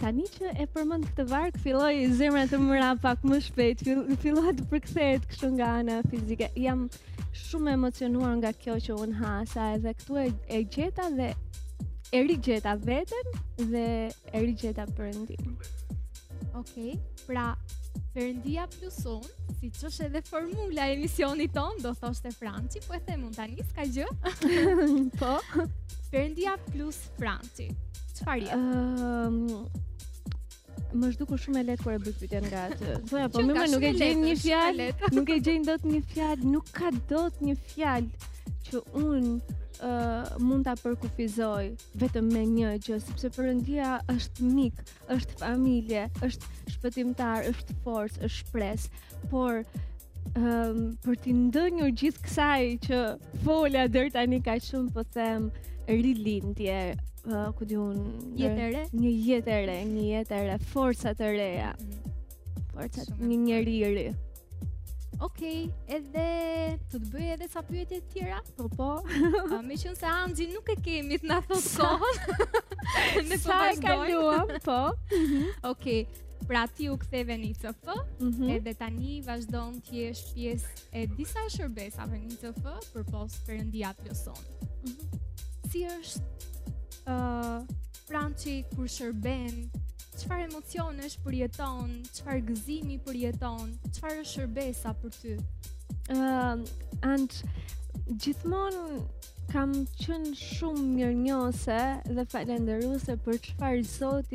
tani 0.00 0.24
që 0.34 0.52
e 0.62 0.66
përmend 0.74 1.06
këtë 1.10 1.24
varg 1.30 1.56
filloi 1.62 2.06
zemra 2.18 2.44
të 2.50 2.58
mëra 2.60 2.92
pak 3.02 3.24
më 3.28 3.38
shpejt 3.48 3.82
filloi 4.22 4.52
të 4.58 4.66
përkthehet 4.70 5.26
kështu 5.30 5.50
nga 5.56 5.68
ana 5.80 5.98
fizike 6.10 6.48
jam 6.56 6.86
shumë 7.42 7.72
emocionuar 7.78 8.36
nga 8.40 8.52
kjo 8.56 8.76
që 8.86 8.96
un 9.04 9.12
hasa 9.20 9.70
edhe 9.76 9.94
këtu 9.98 10.18
e, 10.22 10.26
e 10.58 10.62
gjeta 10.64 11.08
dhe 11.16 11.30
e 12.16 12.22
rigjeta 12.28 12.74
veten 12.84 13.32
dhe 13.72 13.86
e 14.08 14.42
rigjeta 14.46 14.86
perëndin 14.98 15.54
okay 16.60 16.96
pra 17.26 17.46
perëndia 18.14 18.66
plus 18.78 19.00
un 19.14 19.22
si 19.58 19.70
është 19.72 20.08
edhe 20.10 20.20
formula 20.28 20.88
e 20.92 20.98
misionit 21.00 21.54
tonë, 21.54 21.80
do 21.84 21.92
thoshte 22.00 22.32
franci 22.36 22.82
po 22.86 22.96
e 22.96 23.00
them 23.06 23.28
un 23.28 23.32
tani 23.36 23.62
s'ka 23.64 23.86
gjë 23.96 24.10
po 25.22 25.36
perëndia 26.12 26.60
plus 26.68 27.00
franci 27.18 27.70
Çfarë? 28.16 28.52
Ëm 28.52 28.68
ehm, 29.06 29.48
Më 31.00 31.08
është 31.08 31.36
shumë 31.42 31.60
e 31.62 31.64
letë 31.64 31.84
kërë 31.84 31.96
e 31.96 32.00
bërë 32.04 32.20
pyte 32.20 32.40
nga 32.46 32.62
të 32.78 32.94
Thoja, 33.08 33.28
po 33.32 33.42
mima 33.48 33.64
nuk 33.72 33.84
e 33.90 33.94
gjenë 33.96 34.26
një 34.26 34.34
fjallë 34.42 34.88
Nuk 35.16 35.30
e 35.32 35.38
gjenë 35.46 35.68
do 35.70 35.76
të 35.80 35.92
një 35.94 36.00
fjallë 36.12 36.50
Nuk 36.54 36.72
ka 36.76 36.90
do 37.12 37.22
të 37.32 37.46
një 37.48 37.54
fjallë 37.72 38.32
Që 38.66 38.82
unë 39.04 39.32
uh, 39.40 40.42
mund 40.44 40.68
të 40.68 40.74
përkufizoj 40.82 41.62
Vetëm 42.04 42.28
me 42.34 42.42
një 42.50 42.74
gjë 42.84 42.98
Sepse 43.06 43.32
përëndia 43.38 43.94
është 44.16 44.50
mik 44.50 44.84
është 45.16 45.40
familje 45.40 46.04
është 46.28 46.52
shpëtimtar 46.76 47.48
është 47.54 47.78
forës 47.86 48.18
është 48.18 48.34
shpres 48.42 48.86
Por 49.32 49.64
um, 49.64 50.92
për 51.06 51.22
t'i 51.24 51.36
ndë 51.40 51.64
një 51.80 51.88
gjithë 52.02 52.26
kësaj 52.28 52.64
Që 52.90 53.00
folja 53.48 53.88
dërta 53.96 54.28
një 54.28 54.44
ka 54.50 54.60
shumë 54.68 54.92
Po 54.98 55.08
themë 55.16 55.68
rilindje 56.00 56.96
uh, 57.28 57.52
ku 57.52 57.66
di 57.68 57.76
un 57.76 58.32
jetë 58.38 58.66
re 58.72 58.82
një 58.96 59.12
jetë 59.12 59.58
re 59.68 59.78
një 59.90 60.04
jetë 60.08 60.38
re 60.48 60.56
forca 60.72 61.12
të 61.18 61.28
reja 61.36 61.72
mm. 61.76 61.96
forca 62.72 63.06
të 63.10 63.18
një 63.32 63.40
njeri 63.46 63.78
i 63.80 64.12
Okej, 65.22 65.68
edhe 65.86 66.22
të 66.90 66.96
të 66.98 67.08
bëjë 67.12 67.34
edhe 67.36 67.46
sa 67.52 67.60
pyetje 67.62 68.00
të 68.00 68.08
tjera? 68.10 68.40
Po, 68.56 68.64
po. 68.74 68.86
Me 69.62 69.76
qënë 69.78 69.92
se 69.94 70.08
Angi 70.10 70.48
nuk 70.50 70.72
e 70.72 70.74
kemi 70.82 71.18
të 71.22 71.28
nga 71.28 71.36
kohën. 71.46 73.22
Në 73.28 73.36
po 73.36 73.38
Sa 73.44 73.58
e 73.68 73.76
kaluam, 73.78 74.50
po. 74.66 74.80
Mhm. 75.14 75.44
Okej, 75.70 76.00
pra 76.48 76.64
ti 76.66 76.88
u 76.90 76.98
ktheve 76.98 77.36
një 77.38 77.52
të 77.54 77.72
fë, 77.84 77.98
edhe 78.56 78.74
tani 78.82 79.20
vazhdojnë 79.28 79.82
të 79.86 79.98
jesh 80.00 80.24
pjesë 80.32 80.74
e 80.90 81.06
disa 81.14 81.46
shërbesave 81.54 82.18
një 82.24 82.42
të 82.42 82.54
fë, 82.58 82.74
për 82.90 83.06
posë 83.14 83.44
përëndia 83.46 83.94
pjësonë 84.00 85.22
si 85.72 85.80
është 85.88 86.50
uh, 87.08 87.62
pranë 88.10 88.56
kur 88.74 88.88
shërben, 88.90 89.70
qëfar 90.18 90.42
emocionesh 90.44 91.14
është 91.14 91.22
për 91.24 91.36
jeton, 91.38 91.94
qëfar 92.12 92.42
gëzimi 92.50 92.98
për 93.06 93.16
jeton, 93.22 93.70
qëfar 93.88 94.18
është 94.20 94.34
shërbesa 94.34 94.92
për 95.00 95.14
ty? 95.16 95.34
Uh, 96.12 96.60
and, 97.08 97.38
gjithmonë 98.12 99.00
kam 99.52 99.72
qenë 100.00 100.34
shumë 100.36 100.84
mirë 100.92 101.16
njose 101.22 101.78
dhe 102.16 102.26
falenderuse 102.34 103.16
për 103.24 103.40
qëfar 103.46 103.80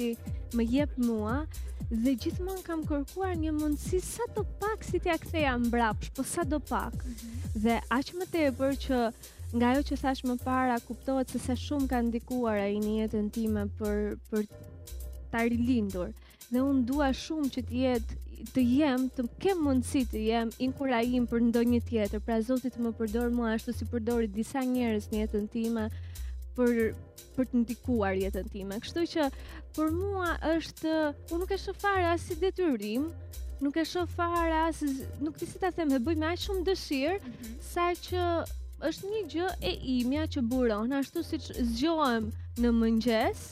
i 0.07 0.09
më 0.57 0.69
jep 0.73 0.97
mua, 1.07 1.39
Dhe 1.87 2.17
gjithmonë 2.19 2.65
kam 2.65 2.81
kërkuar 2.83 3.37
një 3.39 3.53
mundësi 3.61 4.01
sa 4.03 4.25
do 4.35 4.41
pak 4.59 4.81
si 4.83 4.99
t'ja 4.99 5.13
ktheja 5.21 5.53
mbrapsht, 5.55 6.09
po 6.17 6.23
sa 6.27 6.43
do 6.43 6.57
pak. 6.59 6.91
Mm 6.97 7.13
-hmm. 7.13 7.63
Dhe 7.63 7.75
aq 7.97 8.07
më 8.19 8.25
tepër 8.33 8.71
që 8.85 8.97
nga 9.55 9.73
jo 9.79 9.83
që 9.89 9.97
thash 10.01 10.21
më 10.27 10.33
para, 10.43 10.75
kuptohet 10.83 11.29
se 11.31 11.39
sa 11.39 11.55
shumë 11.55 11.87
ka 11.87 12.01
ndikuar 12.03 12.59
ai 12.59 12.73
i 12.75 12.79
një 12.83 12.95
jetën 13.03 13.29
time 13.31 13.63
për, 13.79 14.17
për 14.31 14.43
ta 15.31 15.43
rilindur. 15.47 16.11
Dhe 16.51 16.63
unë 16.63 16.83
dua 16.89 17.07
shumë 17.15 17.51
që 17.55 17.63
t'jetë, 17.69 18.17
të 18.53 18.63
jem, 18.69 19.05
të 19.15 19.23
kem 19.41 19.61
mundësi 19.65 20.03
të 20.11 20.21
jem 20.27 20.51
inkurajim 20.67 21.25
për 21.31 21.43
ndonjë 21.47 21.79
tjetër. 21.89 22.21
Pra 22.27 22.37
Zotit 22.47 22.75
më 22.83 22.91
përdor 22.99 23.31
mua 23.33 23.53
ashtu 23.55 23.73
si 23.73 23.87
përdori 23.91 24.27
disa 24.35 24.61
njerës 24.67 25.07
një 25.11 25.23
jetën 25.23 25.47
time 25.55 25.87
për, 26.57 26.73
për 27.37 27.49
të 27.51 27.61
ndikuar 27.63 28.19
jetën 28.19 28.51
time. 28.53 28.77
Kështu 28.83 29.05
që 29.15 29.29
për 29.79 29.91
mua 29.95 30.35
është, 30.57 30.93
unë 31.31 31.41
nuk 31.45 31.55
e 31.57 31.61
shofara 31.63 32.13
si 32.25 32.35
detyrim, 32.43 33.07
nuk 33.63 33.79
e 33.81 33.87
shofara 33.95 34.67
si, 34.77 34.91
nuk 35.23 35.39
të 35.39 35.49
si 35.55 35.59
ta 35.63 35.71
them, 35.71 35.95
e 35.97 36.03
bëj 36.03 36.19
me 36.21 36.29
aq 36.35 36.45
shumë 36.47 36.63
dëshirë, 36.67 37.19
mm 37.19 37.35
-hmm. 37.39 37.57
sa 37.73 37.91
që 38.07 38.31
është 38.85 39.09
një 39.11 39.21
gjë 39.33 39.45
e 39.65 39.71
imja 39.99 40.25
që 40.35 40.43
buron, 40.51 40.91
ashtu 40.93 41.23
si 41.25 41.39
që 41.41 41.63
zgjohem 41.71 42.27
në 42.61 42.71
mëngjes, 42.81 43.45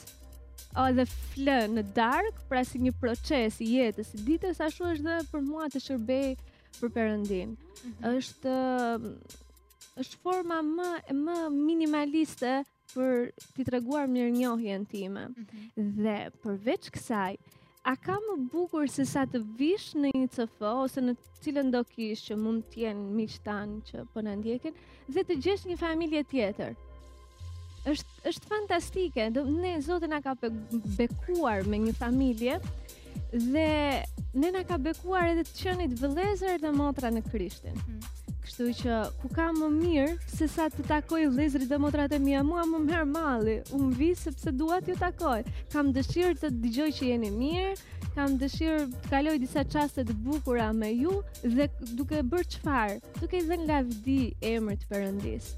o 0.75 0.85
dhe 0.97 1.05
flë 1.09 1.57
në 1.73 1.83
dark, 1.97 2.37
pra 2.51 2.61
si 2.67 2.81
një 2.83 2.91
proces 3.01 3.57
i 3.63 3.69
jetës, 3.77 4.11
i 4.19 4.23
ditës, 4.27 4.61
ashtu 4.61 4.89
është 4.91 5.07
dhe 5.07 5.17
për 5.31 5.43
mua 5.47 5.69
të 5.73 5.81
shërbej 5.87 6.35
për 6.77 6.93
përëndin. 6.97 7.55
Mm 7.55 7.91
-hmm. 7.91 8.15
është, 8.19 9.99
është 10.03 10.21
forma 10.23 10.61
më, 10.69 10.89
më 11.25 11.37
minimaliste 11.63 12.59
për 12.93 13.31
t'i 13.55 13.63
treguar 13.67 14.05
mirë 14.07 14.35
njohjen 14.37 14.85
time. 14.85 15.25
Mm 15.27 15.33
-hmm. 15.33 16.03
Dhe 16.05 16.17
përveç 16.43 16.91
kësaj, 16.95 17.33
a 17.85 17.93
ka 18.01 18.15
më 18.25 18.35
bukur 18.49 18.87
se 18.89 19.05
sa 19.05 19.23
të 19.29 19.39
vish 19.59 19.91
në 19.93 20.09
një 20.15 20.29
CF 20.33 20.63
ose 20.71 21.01
në 21.05 21.13
cilën 21.45 21.67
do 21.73 21.83
kish 21.91 22.23
që 22.27 22.37
mund 22.41 22.63
të 22.71 22.81
jenë 22.83 23.05
miqtan 23.19 23.75
që 23.89 24.05
po 24.13 24.23
na 24.25 24.33
ndjekin 24.39 24.73
dhe 25.13 25.23
të 25.29 25.37
gjesh 25.45 25.67
një 25.69 25.77
familje 25.83 26.23
tjetër. 26.31 26.73
Është 27.85 28.25
është 28.31 28.49
fantastike. 28.55 29.27
Do, 29.35 29.43
ne 29.45 29.75
Zoti 29.85 30.09
na 30.09 30.17
ka 30.25 30.33
bekuar 30.97 31.61
me 31.69 31.77
një 31.85 31.93
familje 31.99 32.57
dhe 33.51 33.69
ne 34.41 34.51
na 34.57 34.65
ka 34.65 34.81
bekuar 34.81 35.29
edhe 35.35 35.45
të 35.45 35.57
qenit 35.61 35.93
vëllezër 36.01 36.63
dhe 36.65 36.73
motra 36.81 37.13
në 37.13 37.21
Krishtin. 37.29 37.77
Hmm. 37.85 38.01
Kështu 38.45 38.65
që 38.77 38.95
ku 39.19 39.29
ka 39.35 39.45
më 39.59 39.67
mirë 39.75 40.31
se 40.31 40.45
sa 40.55 40.65
të 40.73 40.83
takoj 40.89 41.21
vlezrit 41.35 41.63
dhe 41.71 41.79
motrat 41.85 42.11
e 42.13 42.19
mia, 42.25 42.43
mua 42.49 42.61
më 42.71 42.81
merr 42.89 43.07
malli. 43.13 43.55
Unë 43.77 43.87
vi 44.01 44.09
sepse 44.19 44.51
dua 44.59 44.77
t'ju 44.85 44.93
takoj. 45.01 45.39
Kam 45.73 45.89
dëshirë 45.95 46.35
të 46.43 46.51
dëgjoj 46.65 46.87
që 46.99 47.09
jeni 47.11 47.31
mirë, 47.39 47.95
kam 48.19 48.37
dëshirë 48.43 48.85
të 49.07 49.13
kaloj 49.15 49.35
disa 49.45 49.65
çaste 49.75 50.05
të 50.11 50.17
bukura 50.29 50.69
me 50.83 50.91
ju 50.93 51.15
dhe 51.57 51.69
duke 51.95 52.21
bërë 52.33 52.51
çfarë, 52.57 53.01
duke 53.17 53.41
i 53.41 53.47
dhënë 53.49 53.67
lavdi 53.73 54.21
emrit 54.53 54.85
Perëndis. 54.93 55.49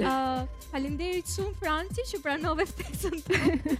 Ah, 0.00 0.10
uh, 0.14 0.66
faleminderit 0.72 1.28
shumë 1.36 1.54
Franci 1.60 2.08
që 2.14 2.24
pranove 2.24 2.68
ftesën 2.72 3.20
tonë. 3.28 3.78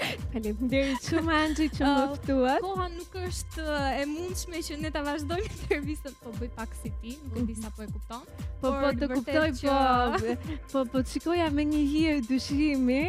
Falem 0.32 0.56
deri 0.72 0.94
shumë 1.04 1.30
oh, 1.32 1.38
anxhi 1.38 1.66
që 1.76 1.88
më 1.88 2.06
ftuat. 2.16 2.48
Uh, 2.52 2.56
koha 2.64 2.86
nuk 2.92 3.16
është 3.22 3.64
eh, 3.76 3.98
e 3.98 4.06
mundshme 4.12 4.60
që 4.68 4.78
ne 4.82 4.90
ta 4.94 5.02
vazhdojmë 5.06 5.50
intervistën, 5.56 6.16
po 6.22 6.32
bëj 6.38 6.50
pak 6.56 6.74
si 6.80 6.92
ti, 7.02 7.16
nuk 7.28 7.38
e 7.42 7.44
di 7.50 7.56
sa 7.58 7.70
po 7.76 7.84
e 7.86 7.90
kupton. 7.90 8.24
Po 8.62 8.72
po 8.82 8.92
të 9.02 9.10
kuptoj 9.14 9.48
që... 9.60 9.76
po. 9.76 10.22
Po 10.72 10.80
po 10.94 11.00
të 11.02 11.12
shikoja 11.14 11.48
me 11.54 11.64
një 11.74 11.80
hir 11.92 12.20
dyshimi. 12.26 13.02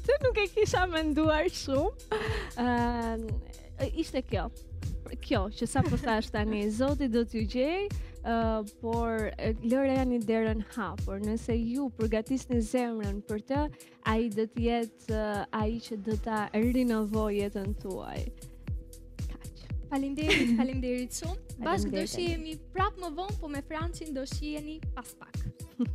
Këtë 0.00 0.18
nuk 0.24 0.38
e 0.38 0.46
kisha 0.54 0.84
menduar 0.90 1.48
shumë. 1.50 2.18
Ëh, 2.56 3.16
uh, 3.80 3.98
ishte 3.98 4.22
kjo. 4.26 4.46
Kjo 5.20 5.40
që 5.54 5.66
sa 5.66 5.82
po 5.86 5.98
thash 5.98 6.30
tani, 6.32 6.62
Zoti 6.80 7.08
do 7.10 7.24
t'ju 7.24 7.46
gjej, 7.54 7.90
Uh, 8.20 8.60
por 8.82 9.30
lëre 9.64 9.94
janë 9.96 10.18
i 10.18 10.18
derën 10.28 10.58
hapur 10.74 11.22
nëse 11.24 11.54
ju 11.56 11.86
përgatisni 11.96 12.58
zemrën 12.60 13.22
për 13.24 13.40
të 13.48 13.60
a 14.04 14.12
i 14.20 14.26
të 14.34 14.44
jetë 14.60 15.16
uh, 15.16 15.56
a 15.56 15.62
i 15.64 15.78
që 15.80 15.96
do 16.04 16.18
ta 16.26 16.42
rinovoj 16.52 17.38
jetën 17.38 17.72
tuaj 17.80 18.20
Falim 19.88 20.12
derit, 20.20 20.52
falim 20.60 20.84
shumë 20.84 21.60
bashkë 21.64 21.96
do 21.96 22.04
shihemi 22.12 22.58
prapë 22.76 23.06
më 23.06 23.12
vonë 23.22 23.40
po 23.40 23.48
me 23.48 23.64
Francin 23.70 24.12
do 24.12 24.28
shiheni 24.34 24.76
pas 24.92 25.16
pak 25.16 25.88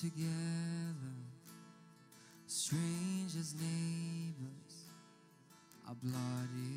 together, 0.00 1.16
strangers, 2.46 3.54
neighbors, 3.54 4.84
blood 5.86 5.96
bloody. 6.02 6.75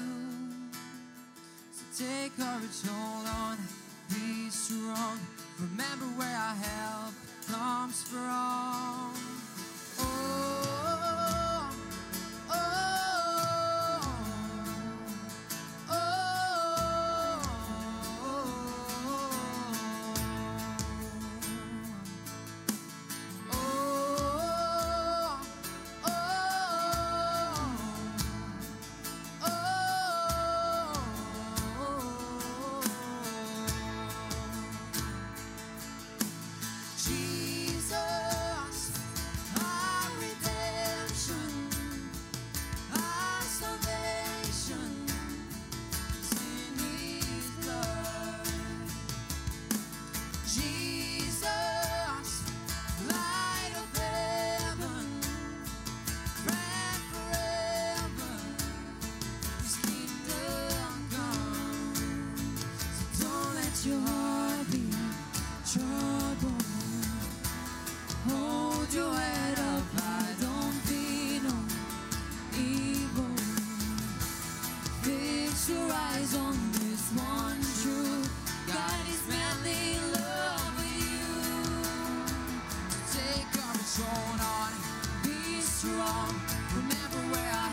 So 1.76 2.04
take 2.06 2.36
courage, 2.38 2.82
hold 2.86 3.28
on, 3.28 3.58
be 4.10 4.50
strong. 4.50 5.20
Remember 5.60 6.06
where 6.18 6.36
our 6.38 6.56
help 6.56 7.14
comes 7.48 8.04
from. 8.04 9.35
remember 85.86 87.22
where 87.32 87.52
I 87.54 87.65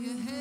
your 0.00 0.16
head. 0.16 0.39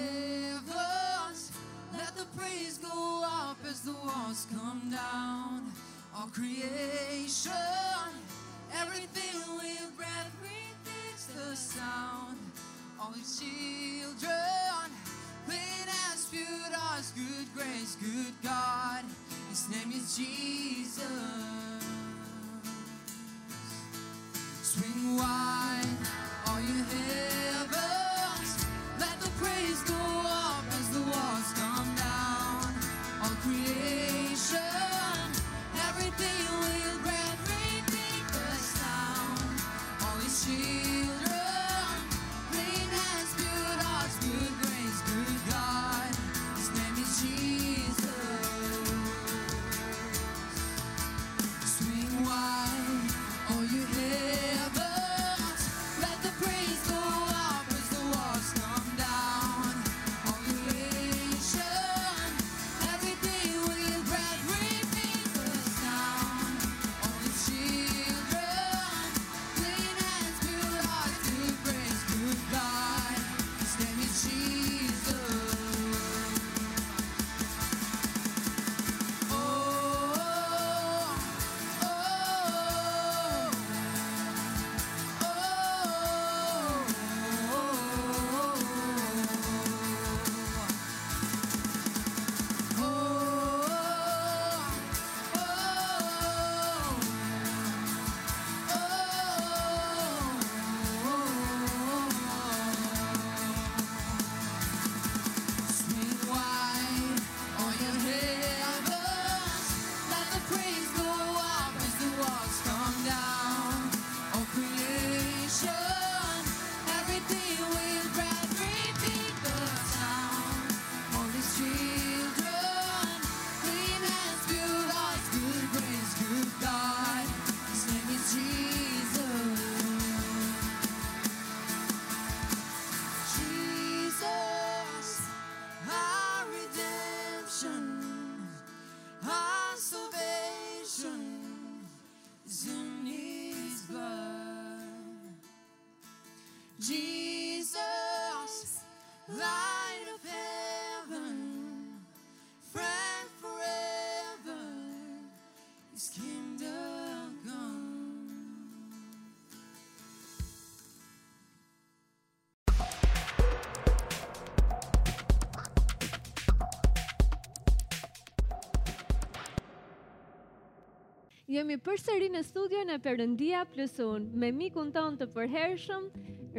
jemi 171.59 171.75
përsëri 171.83 172.27
në 172.31 172.39
studio 172.47 172.81
në 172.87 172.95
Perëndia 173.03 173.65
Plus 173.73 173.97
Un 174.03 174.29
me 174.39 174.47
mikun 174.55 174.93
ton 174.95 175.17
të 175.19 175.25
përhershëm 175.33 176.05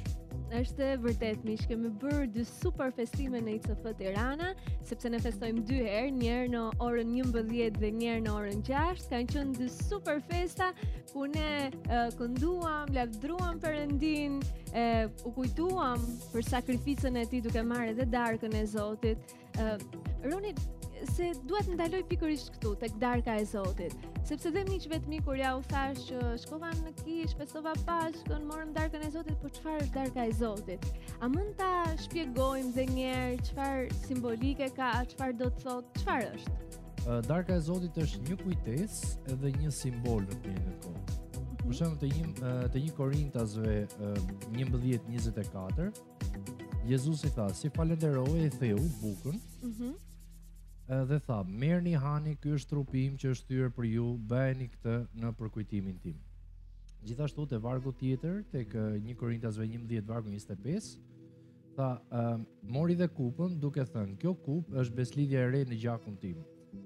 Është 0.58 0.86
vërtet 1.02 1.42
mish, 1.44 1.66
kemi 1.68 1.90
bër 2.00 2.22
dy 2.32 2.44
super 2.48 2.92
festime 2.96 3.42
në 3.44 3.56
ICF 3.58 3.82
Tirana, 3.98 4.46
sepse 4.88 5.10
ne 5.12 5.18
festojmë 5.20 5.64
dy 5.68 5.80
herë, 5.84 6.14
një 6.16 6.30
herë 6.36 6.46
në 6.54 6.62
orën 6.86 7.10
11 7.26 7.76
dhe 7.82 7.90
një 7.96 8.08
herë 8.14 8.22
në 8.28 8.36
orën 8.38 8.62
6, 8.70 9.10
kanë 9.10 9.28
qenë 9.34 9.58
dy 9.58 9.68
super 9.74 10.22
festa 10.30 10.70
ku 11.10 11.26
ne 11.34 11.48
uh, 11.90 12.08
kënduam, 12.16 12.88
lavdruam 12.96 13.60
Perëndin, 13.66 14.38
uh, 14.72 15.10
u 15.28 15.34
kujtuam 15.42 16.00
për 16.32 16.48
sakrificën 16.54 17.20
e 17.20 17.28
tij 17.34 17.44
duke 17.50 17.66
marrë 17.68 17.92
edhe 17.92 18.08
darkën 18.16 18.56
e 18.56 18.64
Zotit. 18.72 19.36
Uh, 19.58 19.76
Ronit, 20.24 20.56
se 21.04 21.30
duhet 21.48 21.68
ndaloj 21.70 22.02
pikërisht 22.10 22.52
këtu, 22.56 22.72
tek 22.80 22.94
darka 23.02 23.34
e 23.40 23.44
Zotit. 23.46 23.94
Sepse 24.26 24.50
dhe 24.54 24.62
miq 24.68 24.86
vetëm 24.90 25.18
kur 25.24 25.36
ja 25.38 25.52
u 25.58 25.62
thash 25.70 26.06
që 26.08 26.36
shkova 26.44 26.70
në 26.80 26.92
kish, 27.02 27.34
festova 27.38 27.74
Pashkën, 27.88 28.46
morëm 28.48 28.72
darkën 28.76 29.04
e 29.06 29.10
Zotit, 29.14 29.36
por 29.42 29.52
qëfar 29.56 29.82
është 29.84 29.94
darka 29.98 30.24
e 30.26 30.32
Zotit? 30.40 30.88
A 31.20 31.28
mund 31.32 31.54
ta 31.60 31.70
shpjegojmë 32.06 32.72
dhe 32.78 32.86
një 32.96 33.14
qëfar 33.48 33.86
simbolike 34.06 34.70
ka, 34.78 34.92
qëfar 35.12 35.36
do 35.38 35.50
të 35.56 35.64
thotë, 35.66 36.00
çfarë 36.02 36.30
është? 36.38 36.82
Darka 37.28 37.54
e 37.54 37.62
Zotit 37.68 38.00
është 38.02 38.24
një 38.30 38.38
kujtesë 38.42 39.32
edhe 39.34 39.52
një 39.60 39.72
simbol 39.82 40.24
në 40.26 40.40
të 40.42 40.56
kohë. 40.56 41.04
Për 41.36 41.66
mhm. 41.66 41.78
shembull 41.78 42.02
te 42.02 42.10
një 42.14 42.58
te 42.74 42.82
një 42.82 42.96
Korintasve 42.98 43.76
11:24 44.54 45.88
Jezusi 46.86 47.30
tha, 47.34 47.48
si 47.58 47.66
falenderoj 47.74 48.36
e 48.46 48.50
theu 48.62 48.78
bukën, 49.02 49.40
mm 49.64 49.72
-hmm 49.74 49.94
dhe 50.86 51.16
tha, 51.26 51.40
merë 51.50 51.82
një 51.82 52.00
hani, 52.02 52.36
kjo 52.40 52.56
është 52.60 52.70
trupim 52.70 53.16
që 53.18 53.30
është 53.34 53.48
tyrë 53.50 53.72
për 53.74 53.88
ju, 53.90 54.04
bëjë 54.30 54.56
një 54.60 54.66
këtë 54.74 54.94
në 55.18 55.32
përkujtimin 55.40 55.96
tim. 56.02 56.20
Gjithashtu 57.06 57.44
të 57.52 57.60
vargu 57.62 57.92
tjetër, 58.00 58.40
të 58.52 58.62
kë 58.70 58.84
një 59.06 59.16
korintas 59.18 59.58
vëjnjim 59.60 59.86
djetë 59.90 60.10
vargu 60.12 60.30
25, 60.30 60.92
tha, 61.76 61.90
ehm, 62.20 62.46
mori 62.74 62.94
dhe 62.98 63.08
kupën, 63.14 63.58
duke 63.62 63.82
thënë, 63.86 64.16
kjo 64.22 64.34
kupë 64.46 64.80
është 64.82 64.96
beslidhja 64.98 65.42
e 65.46 65.50
re 65.52 65.64
në 65.70 65.80
gjakun 65.82 66.16
tim, 66.22 66.38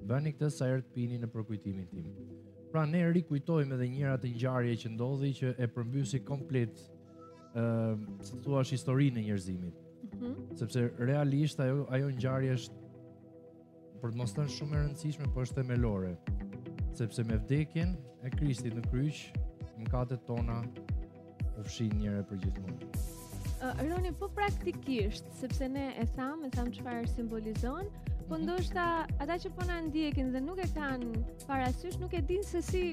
bëjë 0.08 0.24
një 0.26 0.34
këtë 0.36 0.50
sa 0.56 0.70
e 0.74 0.80
të 0.80 0.96
pini 0.96 1.20
në 1.22 1.30
përkujtimin 1.34 1.90
tim. 1.92 2.08
Pra, 2.72 2.84
ne 2.86 3.04
rikujtojme 3.12 3.76
dhe 3.80 3.88
njëra 3.92 4.16
të 4.22 4.32
njarje 4.38 4.76
që 4.84 4.92
ndodhi 4.94 5.32
që 5.42 5.52
e 5.58 5.66
përmbysi 5.74 6.20
komplet 6.24 6.80
uh, 6.80 7.60
ehm, 7.60 8.10
situash 8.32 8.72
histori 8.78 9.12
në 9.12 9.28
Mm 9.30 10.16
mhm. 10.16 10.26
-hmm. 10.26 10.56
Sepse 10.58 10.90
realisht 10.98 11.60
ajo, 11.60 11.86
ajo 11.90 12.10
njarje 12.10 12.52
është 12.54 12.79
për 14.00 14.14
të 14.14 14.18
mos 14.18 14.32
thënë 14.32 14.52
shumë 14.56 14.76
e 14.78 14.80
rëndësishme, 14.82 15.26
por 15.34 15.44
është 15.44 15.56
themelore. 15.60 16.14
Sepse 16.96 17.24
me 17.28 17.36
vdekjen 17.42 17.92
e 18.26 18.32
Krishtit 18.32 18.76
në 18.78 18.84
kryq, 18.88 19.20
mëkatet 19.80 20.24
tona 20.28 20.58
u 21.60 21.64
fshin 21.66 21.92
një 22.00 22.14
herë 22.14 22.24
për 22.30 22.40
gjithmonë. 22.46 22.88
Uh, 23.60 23.82
Roni, 23.90 24.12
po 24.16 24.30
praktikisht, 24.32 25.28
sepse 25.36 25.68
ne 25.68 25.88
e 26.00 26.06
thamë, 26.16 26.48
e 26.48 26.52
thamë 26.56 26.74
çfarë 26.78 27.10
simbolizon, 27.12 27.92
po 28.30 28.38
mhm. 28.38 28.42
ndoshta 28.46 28.86
ata 29.26 29.36
që 29.44 29.52
po 29.58 29.68
na 29.68 29.80
ndjekin 29.88 30.32
dhe 30.34 30.40
nuk 30.46 30.62
e 30.64 30.68
kanë 30.72 31.24
parasysh, 31.44 32.00
nuk 32.00 32.16
e 32.20 32.24
din 32.32 32.44
se 32.46 32.64
si 32.70 32.84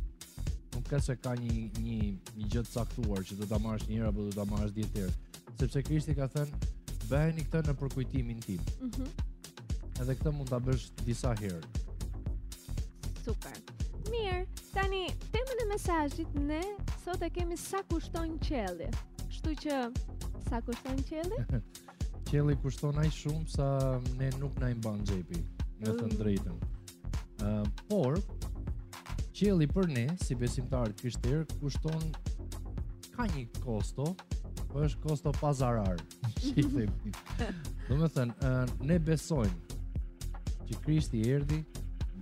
nuk 0.74 0.88
ka 0.88 1.00
se 1.08 1.16
ka 1.16 1.34
një 1.44 1.60
një 1.84 1.98
një 2.40 2.46
gjë 2.52 2.62
të 2.62 2.72
caktuar 2.78 3.20
që 3.24 3.34
do 3.42 3.46
ta 3.52 3.58
marrësh 3.68 3.88
një 3.90 3.96
herë 4.00 4.12
apo 4.14 4.22
do 4.22 4.32
ta 4.40 4.44
marrësh 4.52 4.72
10 4.80 4.98
herë, 5.00 5.14
sepse 5.60 5.82
Krishti 5.82 6.14
ka 6.22 6.28
thënë 6.36 6.75
bëheni 7.10 7.44
këtë 7.46 7.62
në 7.70 7.74
përkujtimin 7.80 8.40
tim. 8.44 8.62
Mm 8.82 9.08
Edhe 9.96 10.12
këtë 10.18 10.32
mund 10.36 10.50
ta 10.52 10.58
bësh 10.60 10.90
disa 11.06 11.30
herë. 11.38 11.62
Super. 13.24 13.54
Mirë, 14.12 14.42
tani 14.74 15.06
temën 15.32 15.62
e 15.62 15.66
mesazhit 15.70 16.34
ne 16.36 16.60
sot 17.00 17.22
e 17.26 17.30
kemi 17.32 17.56
sa 17.58 17.80
kushton 17.88 18.34
qelli. 18.44 18.90
Kështu 19.24 19.54
që 19.62 19.78
sa 20.50 20.60
kushton 20.66 21.00
qelli? 21.08 21.40
qelli 22.28 22.58
kushton 22.60 23.00
aq 23.02 23.16
shumë 23.22 23.48
sa 23.54 23.68
ne 24.20 24.28
nuk 24.36 24.60
na 24.60 24.68
i 24.74 24.78
mban 24.82 25.00
xhepi, 25.08 25.40
në 25.80 25.96
të 25.96 26.10
mm. 26.10 26.20
drejtën. 26.20 26.60
Uh, 27.46 27.64
por 27.88 28.20
qelli 29.36 29.64
për 29.72 29.88
ne 29.96 30.06
si 30.26 30.36
besimtarë 30.44 30.92
të 31.00 31.40
kushton 31.64 32.10
ka 33.16 33.24
një 33.32 33.48
kosto, 33.64 34.12
Po 34.72 34.82
është 34.84 35.02
Kosto 35.02 35.32
Pazarar. 35.36 36.00
Do 37.88 37.96
me 38.00 38.08
thënë, 38.14 38.52
ne 38.90 38.96
besojnë 38.98 39.56
që 40.66 40.78
Krishti 40.86 41.20
erdhi, 41.34 41.60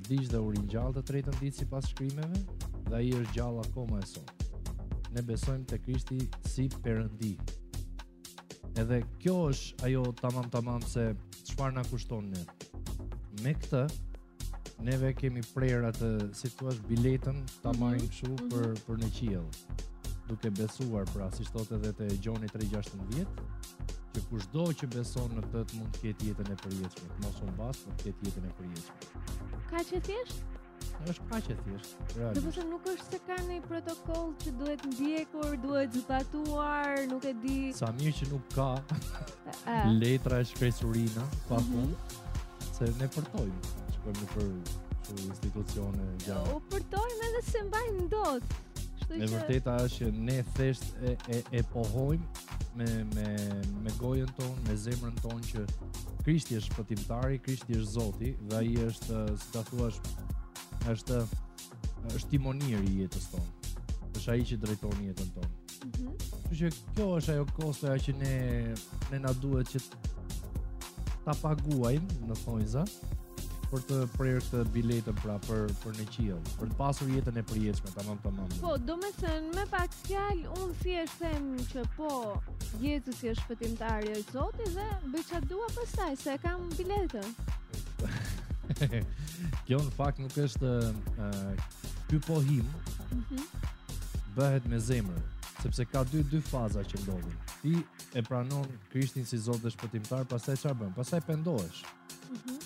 vdiq 0.05 0.27
dhe 0.33 0.41
u 0.45 0.51
ringjall 0.53 0.93
të 0.97 1.03
tretën 1.11 1.39
ditë 1.41 1.63
sipas 1.63 1.89
shkrimeve 1.93 2.43
dhe 2.89 2.97
ai 3.01 3.13
është 3.19 3.37
gjallë 3.39 3.65
akoma 3.67 4.01
e 4.05 4.09
sot. 4.11 4.49
Ne 5.17 5.23
besojmë 5.25 5.65
te 5.71 5.79
Krishti 5.85 6.21
si 6.51 6.69
Perëndi. 6.87 7.33
Edhe 8.83 9.01
kjo 9.23 9.37
është 9.53 9.87
ajo 9.89 10.05
tamam 10.21 10.49
tamam 10.57 10.83
se 10.91 11.09
çfarë 11.45 11.79
na 11.79 11.85
kushton 11.89 12.33
ne. 12.35 12.45
Me 13.45 13.55
këtë 13.57 13.85
neve 14.89 15.15
kemi 15.17 15.41
prerë 15.55 15.93
të 15.97 16.09
si 16.37 16.51
thua, 16.59 16.75
biletën 16.91 17.41
ta 17.63 17.73
mhm. 17.73 17.81
marrim 17.81 18.09
kështu 18.13 18.31
mhm. 18.35 18.53
për 18.53 18.87
për 18.91 19.03
në 19.07 19.13
qiell 19.19 19.51
duke 20.29 20.51
besuar, 20.51 21.05
pra 21.13 21.29
si 21.35 21.45
shtot 21.45 21.69
edhe 21.77 21.91
të 21.99 22.07
gjoni 22.25 22.49
3-16 22.49 23.03
vjetë, 23.13 23.47
që 24.15 24.23
kushdo 24.31 24.65
që 24.81 24.89
beson 24.95 25.33
në 25.37 25.43
të 25.53 25.63
të 25.71 25.79
mund 25.81 25.95
të 25.97 26.03
ketë 26.05 26.29
jetën 26.31 26.51
e 26.51 26.57
përjetëshme, 26.65 27.09
të 27.17 27.25
mos 27.25 27.41
unë 27.45 27.55
basë, 27.61 27.87
mund 27.89 27.99
të 27.99 28.09
ketë 28.09 28.29
jetën 28.29 28.47
e 28.49 28.53
përjetëshme. 28.61 29.63
Ka 29.73 29.83
që 29.93 30.05
thjesht? 30.11 30.51
është 31.11 31.25
ka 31.29 31.39
që 31.47 31.55
thjesht, 31.65 31.95
realisht. 32.15 32.37
Dhe 32.37 32.43
përse 32.45 32.65
nuk 32.69 32.87
është 32.91 33.07
se 33.11 33.19
ka 33.27 33.37
një 33.47 33.57
protokoll 33.67 34.29
që 34.43 34.53
duhet 34.61 34.85
ndjekur, 34.91 35.57
duhet 35.65 35.97
zbatuar, 35.99 37.01
nuk 37.11 37.27
e 37.29 37.33
di... 37.43 37.57
Sa 37.79 37.89
mirë 37.99 38.13
që 38.21 38.29
nuk 38.31 38.55
ka 38.55 38.69
letra 40.03 40.39
e 40.41 40.47
shkresurina, 40.51 41.25
pa 41.49 41.59
mm 41.61 41.73
-hmm. 41.73 42.69
se 42.79 42.89
ne 43.01 43.09
përtojmë, 43.17 43.75
që 43.91 44.05
përmi 44.07 44.29
për, 44.35 44.53
për 45.09 45.25
institucione 45.29 46.07
gjallë. 46.27 46.55
O, 46.57 46.61
përtojmë 46.75 47.27
edhe 47.31 47.43
se 47.51 47.65
mbajmë 47.69 48.07
ndot 48.09 48.61
E 49.15 49.29
vërteta 49.31 49.77
është 49.85 50.07
që 50.09 50.23
ne 50.27 50.37
thjesht 50.57 50.87
e, 51.07 51.13
e, 51.31 51.37
e 51.61 51.63
pohojmë 51.71 52.63
me 52.79 52.87
me 53.15 53.27
me 53.85 53.93
gojën 54.01 54.31
tonë, 54.39 54.63
me 54.67 54.75
zemrën 54.85 55.21
tonë 55.23 55.45
që 55.51 55.63
Krishti 56.25 56.57
është 56.59 56.73
shpëtimtari, 56.73 57.39
Krishti 57.45 57.77
është 57.77 57.91
Zoti 57.95 58.33
dhe 58.51 58.57
ai 58.59 58.73
është, 58.87 59.19
eh, 59.21 59.37
si 59.39 59.53
ta 59.55 59.63
thuash, 59.69 60.01
është 60.95 61.21
është 62.17 62.33
timoniri 62.33 62.91
i 62.95 62.97
jetës 63.05 63.29
tonë. 63.37 63.53
Është 64.17 64.27
ai 64.35 64.41
që 64.51 64.59
drejton 64.65 64.99
jetën 65.07 65.31
tonë. 65.37 65.53
Mm 65.53 65.91
-hmm. 65.91 66.57
që 66.59 66.75
kjo 66.97 67.07
është 67.21 67.33
ajo 67.37 67.47
kosta 67.55 67.95
që 68.05 68.13
ne 68.19 68.35
ne 69.13 69.19
na 69.23 69.33
duhet 69.43 69.69
që 69.73 69.81
ta 71.25 71.35
paguajmë 71.45 72.21
në 72.31 72.37
fojza, 72.43 72.83
për 73.75 73.83
të 73.89 73.97
prerë 74.15 74.41
këtë 74.47 74.73
biletë 74.75 75.13
pra 75.19 75.35
për 75.49 75.73
për 75.83 75.95
në 75.99 76.05
qiell, 76.15 76.43
për 76.61 76.69
të 76.71 76.77
pasur 76.79 77.09
jetën 77.11 77.39
e 77.41 77.43
përjetshme, 77.51 77.91
tamam 77.97 78.19
tamam. 78.23 78.51
Po, 78.63 78.75
domethënë 78.87 79.51
me 79.57 79.65
pak 79.73 79.95
fjalë 80.05 80.51
un 80.63 80.75
thjesht 80.83 81.17
them 81.19 81.49
që 81.73 81.83
po, 81.97 82.11
Jezusi 82.83 83.33
është 83.33 83.49
fitimtari 83.51 84.13
i 84.15 84.23
Zotit 84.29 84.71
dhe 84.77 84.87
bëj 85.11 85.25
çka 85.27 85.41
dua 85.51 85.67
pastaj 85.75 86.15
se 86.23 86.37
kam 86.45 86.69
biletën. 86.77 87.27
Kjo 89.67 89.81
në 89.89 89.95
fakt 89.99 90.23
nuk 90.23 90.37
është 90.45 90.71
uh, 90.71 91.71
ky 92.11 92.21
pohim. 92.31 92.69
Mm 93.13 93.49
Bëhet 94.35 94.65
me 94.67 94.79
zemër, 94.83 95.19
sepse 95.63 95.85
ka 95.93 96.01
dy 96.11 96.25
dy 96.27 96.41
faza 96.43 96.83
që 96.83 96.99
ndodhin. 97.05 97.37
Ti 97.61 97.75
e 98.19 98.23
pranon 98.27 98.67
Krishtin 98.93 99.27
si 99.31 99.39
Zot 99.39 99.63
dhe 99.63 99.71
shpëtimtar, 99.71 100.27
pastaj 100.31 100.59
çfarë 100.63 100.81
bën? 100.83 100.95
Pastaj 100.99 101.23
pendohesh. 101.27 101.85
Mhm. 102.31 102.55
Mm 102.59 102.64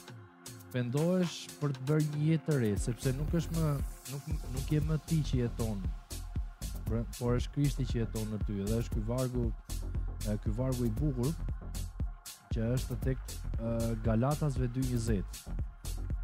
vendohesh 0.73 1.37
për 1.61 1.73
të 1.77 1.85
bërë 1.89 2.09
një 2.17 2.25
jetë 2.31 2.47
të 2.49 2.57
re, 2.63 2.71
sepse 2.85 3.13
nuk 3.17 3.35
është 3.41 3.57
më 3.57 3.71
nuk 4.11 4.45
nuk 4.57 4.73
je 4.75 4.81
më 4.89 4.99
ti 5.09 5.21
që 5.31 5.41
jeton. 5.43 5.81
Pra, 6.89 7.03
por 7.19 7.37
është 7.37 7.53
Krishti 7.55 7.85
që 7.91 7.99
jeton 8.03 8.31
në 8.33 8.41
ty 8.49 8.59
dhe 8.59 8.81
është 8.83 8.97
ky 8.99 9.05
vargu, 9.09 9.47
ky 10.45 10.53
vargu 10.59 10.89
i 10.89 10.93
bukur 11.01 11.33
që 12.55 12.69
është 12.77 12.99
tek 13.05 13.37
Galatasve 14.07 14.69
2:20. 14.75 15.45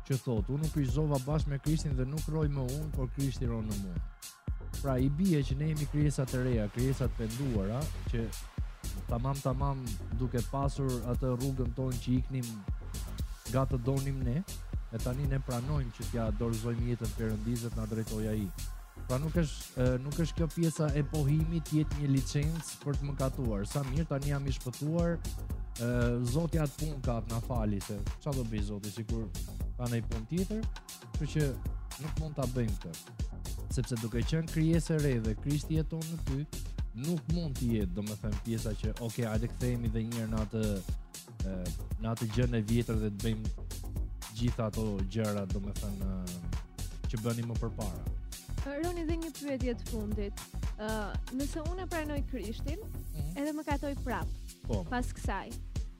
Që 0.04 0.18
thotë, 0.20 0.50
unë 0.52 0.68
krijova 0.74 1.18
bashkë 1.24 1.50
me 1.54 1.58
Krishtin 1.64 1.94
dhe 1.96 2.04
nuk 2.04 2.26
roj 2.34 2.48
më 2.52 2.66
unë, 2.68 2.92
por 2.96 3.08
Krishti 3.16 3.46
ron 3.48 3.64
në 3.70 3.78
mua. 3.84 4.10
Pra 4.82 4.98
i 5.00 5.08
bie 5.08 5.40
që 5.40 5.56
ne 5.56 5.68
jemi 5.70 5.86
krijesa 5.92 6.24
të 6.28 6.42
reja, 6.44 6.68
krijesa 6.74 7.08
të 7.08 7.20
penduara 7.22 7.80
që 8.12 8.26
tamam 9.08 9.38
tamam 9.44 9.80
duke 10.20 10.42
pasur 10.52 10.90
atë 11.12 11.30
rrugën 11.36 11.72
tonë 11.78 12.00
që 12.04 12.12
iknim 12.18 12.50
ga 13.52 13.64
të 13.68 13.78
donim 13.84 14.22
ne, 14.24 14.40
e 14.94 14.98
tani 15.02 15.26
ne 15.28 15.40
pranojmë 15.42 15.92
që 15.98 16.06
t'ja 16.10 16.28
dorëzojmë 16.38 16.88
jetën 16.92 17.12
përëndizet 17.18 17.76
nga 17.76 17.86
drejtoja 17.90 18.32
i. 18.40 18.46
Pra 19.08 19.18
nuk 19.20 19.34
është, 19.40 19.88
nuk 20.00 20.18
është 20.22 20.38
kjo 20.38 20.46
pjesa 20.54 20.86
e 20.96 21.02
pohimit 21.12 21.72
jetë 21.74 21.98
një 22.00 22.12
licencë 22.14 22.78
për 22.84 22.98
të 23.00 23.08
më 23.08 23.16
katuar. 23.20 23.66
Sa 23.68 23.82
mirë 23.90 24.06
tani 24.12 24.30
jam 24.32 24.46
i 24.48 24.54
shpëtuar, 24.56 25.18
zotja 26.30 26.64
atë 26.64 26.78
punë 26.80 27.00
ka 27.04 27.18
të 27.26 27.34
në 27.34 27.42
fali, 27.48 27.82
se 27.88 27.98
qa 28.22 28.32
do 28.38 28.46
bëj 28.52 28.64
zotja, 28.70 28.94
si 28.94 29.04
kur 29.10 29.26
ka 29.80 29.90
në 29.90 30.00
i 30.00 30.06
punë 30.12 30.28
tjetër, 30.32 30.66
që 31.18 31.30
që 31.34 31.48
nuk 32.04 32.22
mund 32.22 32.38
t'a 32.38 32.46
bëjmë 32.54 32.78
të. 32.86 32.94
Sepse 33.74 33.98
duke 34.04 34.22
qënë 34.22 34.52
kryes 34.54 34.88
e 34.94 35.00
re 35.02 35.16
dhe 35.26 35.34
kristi 35.42 35.82
e 35.82 35.84
tonë 35.92 36.10
në 36.12 36.20
ty, 36.28 36.40
nuk 37.04 37.32
mund 37.34 37.58
t'jetë, 37.60 37.92
do 37.98 38.06
me 38.06 38.16
thëmë 38.22 38.44
pjesa 38.46 38.72
që, 38.78 38.92
oke, 39.00 39.08
okay, 39.10 39.26
ajde 39.34 39.50
këthejmi 39.52 39.90
dhe 39.96 40.06
njërë 40.12 40.30
në 40.32 40.44
atë 40.46 40.64
në 42.04 42.12
atë 42.12 42.26
gjë 42.34 42.46
e 42.52 42.62
vjetër 42.68 42.98
dhe 43.00 43.10
të 43.14 43.20
bëjmë 43.22 44.32
gjitha 44.38 44.66
ato 44.68 44.84
gjëra 45.14 45.46
do 45.50 45.60
me 45.64 45.72
thënë 45.78 46.08
uh, 46.10 46.58
që 47.08 47.20
bëni 47.24 47.44
më 47.48 47.56
përpara 47.62 48.02
uh, 48.04 48.74
Roni 48.84 49.06
dhe 49.08 49.16
një 49.22 49.30
pyetje 49.38 49.74
të 49.80 49.86
fundit 49.90 50.42
uh, 50.74 51.14
nëse 51.38 51.64
unë 51.70 51.86
e 51.86 51.88
pranoj 51.94 52.18
krishtin 52.30 52.82
mm. 52.82 53.30
edhe 53.40 53.56
më 53.56 53.64
katoj 53.70 53.94
prap 54.04 54.52
po. 54.68 54.82
pas 54.90 55.12
kësaj 55.16 55.54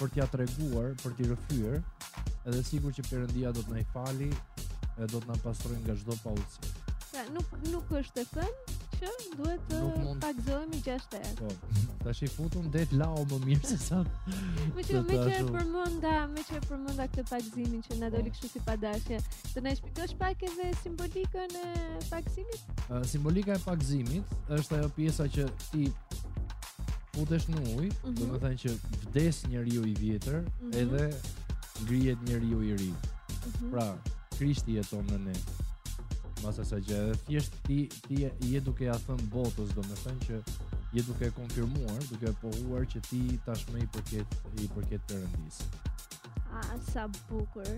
për 0.01 0.15
t'ja 0.15 0.29
të 0.33 0.41
reguar, 0.41 0.95
për 1.05 1.19
t'i 1.19 1.29
rëfyr 1.35 1.77
edhe 1.83 2.63
sigur 2.65 2.97
që 2.97 3.05
përëndia 3.11 3.53
do 3.59 3.67
t'na 3.69 3.83
i 3.83 3.87
fali 3.93 4.31
edhe 4.97 5.11
do 5.13 5.21
t'na 5.27 5.37
pastrojnë 5.45 5.85
nga 5.85 5.99
shdo 6.01 6.17
pa 6.25 6.33
ucë 6.41 6.73
Nuk, 7.35 7.47
nuk 7.73 7.89
është 7.99 8.21
të 8.25 8.25
kënë, 8.35 8.75
që 9.05 9.37
duhet 9.39 9.65
të 9.69 10.15
pakzohem 10.23 10.73
i 10.73 10.81
gjashtë 10.85 11.19
e 11.21 11.33
Po, 11.41 11.49
të 12.09 12.15
i 12.25 12.29
futun 12.33 12.69
det 12.75 12.85
të 12.91 12.99
lau 13.01 13.25
më 13.31 13.39
mirë 13.45 13.71
se 13.73 13.79
sa 13.85 13.99
Me 14.77 14.85
që 14.87 15.03
me 15.09 15.19
që 15.25 15.39
e 15.39 15.43
përmunda, 15.51 16.15
me 16.35 16.45
që 16.49 16.61
përmenda 16.69 17.07
këtë 17.13 17.27
pakzimin 17.31 17.83
që 17.89 17.99
në 18.01 18.11
dolik 18.15 18.37
po. 18.37 18.41
shu 18.43 18.53
si 18.55 18.63
padashe 18.69 19.21
Të 19.51 19.65
na 19.67 19.75
shpikosh 19.81 20.17
pak 20.21 20.45
e 20.49 20.53
dhe 20.57 20.71
simbolika 20.83 21.47
e 21.49 21.65
pakzimit? 22.09 22.71
Simbolika 23.15 23.57
e 23.59 23.63
pakzimit 23.65 24.37
është 24.59 24.79
ajo 24.81 24.91
pjesa 24.99 25.29
që 25.37 25.49
ti 25.71 25.89
putesh 27.15 27.51
në 27.53 27.67
uj 27.77 27.89
mhm. 27.89 28.15
Dhe 28.21 28.31
me 28.33 28.41
thajnë 28.47 28.63
që 28.65 28.77
vdes 29.05 29.45
njeriu 29.53 29.87
i 29.91 29.95
vjetër 30.01 30.41
mhm. 30.45 30.77
edhe 30.83 31.13
grijet 31.87 32.23
njeriu 32.31 32.63
i 32.63 32.73
ri 32.79 32.91
mhm. 32.93 33.71
Pra, 33.75 33.89
krishti 34.39 34.79
e 34.81 34.87
tonë 34.93 35.19
në 35.19 35.23
ne 35.29 35.63
mbas 36.45 36.61
asaj 36.61 36.81
gjë. 36.89 37.01
Thjesht 37.27 37.55
ti 37.69 37.79
ti 38.07 38.23
je 38.53 38.61
duke 38.69 38.85
ja 38.87 38.97
thën 39.07 39.21
botës, 39.33 39.73
domethënë 39.77 40.29
që 40.29 40.41
je 40.95 41.05
duke 41.09 41.31
konfirmuar, 41.39 42.01
duke 42.11 42.33
pohuar 42.43 42.85
që 42.95 43.01
ti 43.09 43.23
tashmë 43.49 43.81
i 43.85 43.91
përket 43.97 44.39
i 44.65 44.71
përket 44.77 45.07
Perëndis. 45.13 45.63
A 46.55 46.77
sa 46.91 47.07
bukur. 47.31 47.71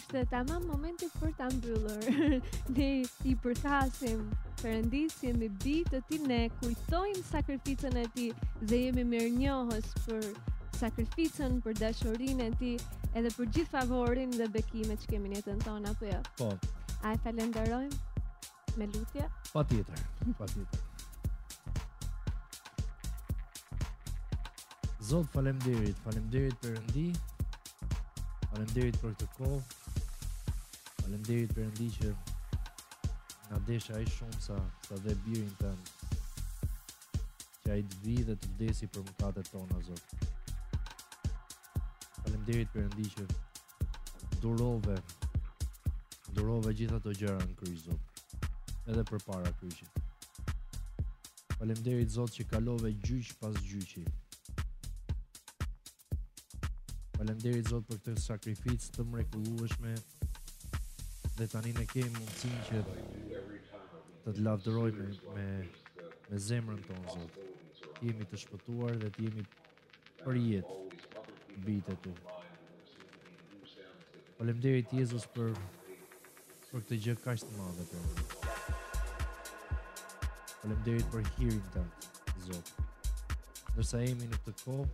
Ishte 0.00 0.24
tamam 0.32 0.64
momenti 0.70 1.08
për 1.20 1.34
ta 1.38 1.50
mbyllur. 1.52 2.40
ne 2.76 2.88
i 3.30 3.36
përkasim 3.44 4.24
Perëndis 4.62 5.20
jemi 5.28 5.50
bitë 5.64 5.92
të 5.92 6.02
ti 6.08 6.20
ne 6.24 6.40
kujtojm 6.62 7.20
sakrificën 7.28 8.00
e 8.00 8.08
ti 8.16 8.30
dhe 8.64 8.80
jemi 8.86 9.04
mirënjohës 9.12 9.92
për 10.06 10.32
sakrificën 10.80 11.60
për 11.66 11.76
dashurinë 11.84 12.48
e 12.48 12.56
ti 12.62 12.72
edhe 13.14 13.30
për 13.36 13.52
gjithë 13.58 13.72
favorin 13.76 14.32
dhe 14.34 14.48
bekimet 14.56 15.04
që 15.04 15.12
kemi 15.12 15.30
në 15.34 15.42
jetën 15.42 15.62
tonë 15.68 15.92
apo 15.92 16.08
jo. 16.12 16.18
Po. 16.40 16.50
A 17.04 17.12
e 17.14 17.20
falenderojmë? 17.24 18.13
me 18.76 18.86
lutje? 18.86 19.22
Pa 19.52 19.64
tjetër, 19.64 20.00
pa 20.38 20.46
tjetër. 20.48 20.80
Zot, 25.04 25.26
falem 25.32 25.58
dirit, 25.62 25.96
falem 26.02 26.24
dirit 26.32 26.54
për 26.64 26.78
ndi, 26.88 27.06
falem 28.50 28.70
dirit 28.72 28.96
për 29.02 29.12
të 29.20 29.26
kohë, 29.36 29.60
falem 31.02 31.22
dirit 31.28 31.52
për 31.58 31.68
ndi 31.74 31.88
që 31.98 32.12
nga 33.50 33.60
desha 33.68 33.98
ai 33.98 34.06
shumë 34.10 34.40
sa, 34.46 34.56
sa 34.88 34.96
dhe 35.04 35.14
birin 35.26 35.50
të 35.60 35.74
në, 35.74 35.90
që 37.60 37.74
ai 37.76 37.82
të 37.92 38.00
vi 38.06 38.16
dhe 38.30 38.38
të 38.40 38.54
vdesi 38.54 38.88
për 38.94 39.04
mëkatet 39.10 39.52
tona, 39.52 39.82
zot. 39.90 40.16
Falem 42.24 42.48
dirit 42.48 42.72
për 42.72 42.88
ndi 42.88 43.06
që 43.12 43.28
durove, 44.40 44.96
durove 46.36 46.72
gjitha 46.80 46.98
të 47.04 47.14
gjëra 47.20 47.44
në 47.44 47.60
kryzë, 47.60 47.84
zot 47.92 48.13
edhe 48.90 49.02
për 49.08 49.22
para 49.24 49.52
kryqit. 49.58 50.50
Falemderit 51.56 52.10
Zot 52.12 52.34
që 52.36 52.44
kalove 52.50 52.90
gjyq 53.00 53.30
pas 53.40 53.54
gjyqi. 53.64 54.02
Falemderit 57.16 57.70
Zot 57.70 57.86
për 57.88 58.02
këtë 58.02 58.16
sakrific 58.26 58.88
të 58.96 59.06
mrekullueshme 59.12 59.94
dhe 61.38 61.46
tani 61.54 61.72
ne 61.78 61.86
kemi 61.94 62.12
mundësin 62.18 62.60
që 62.68 62.82
të 64.26 64.34
të 64.36 64.74
me, 64.76 65.48
me 66.28 66.40
zemrën 66.48 66.84
tonë, 66.88 67.16
Zot. 67.16 67.42
Jemi 68.04 68.26
të 68.28 68.42
shpëtuar 68.44 69.00
dhe 69.00 69.10
të 69.16 69.28
jemi 69.28 69.46
për 70.20 70.40
jetë 70.42 71.56
bitë 71.64 71.96
e 71.96 72.00
tu. 72.04 72.12
Falemderit 74.36 74.92
Jezus 74.98 75.24
për 75.36 75.56
për 76.74 76.82
këtë 76.82 76.96
gjë 77.04 77.12
kaq 77.22 77.38
të 77.38 77.50
madhe 77.54 77.84
për 77.86 78.00
ne. 78.02 78.12
Ne 80.72 80.76
dëri 80.86 81.04
për 81.12 81.22
hir 81.36 81.54
të 81.74 81.82
Zot. 82.44 82.66
Ne 83.76 83.82
sa 83.86 83.98
jemi 84.02 84.26
në 84.28 84.36
këtë 84.42 84.60
kohë, 84.64 84.92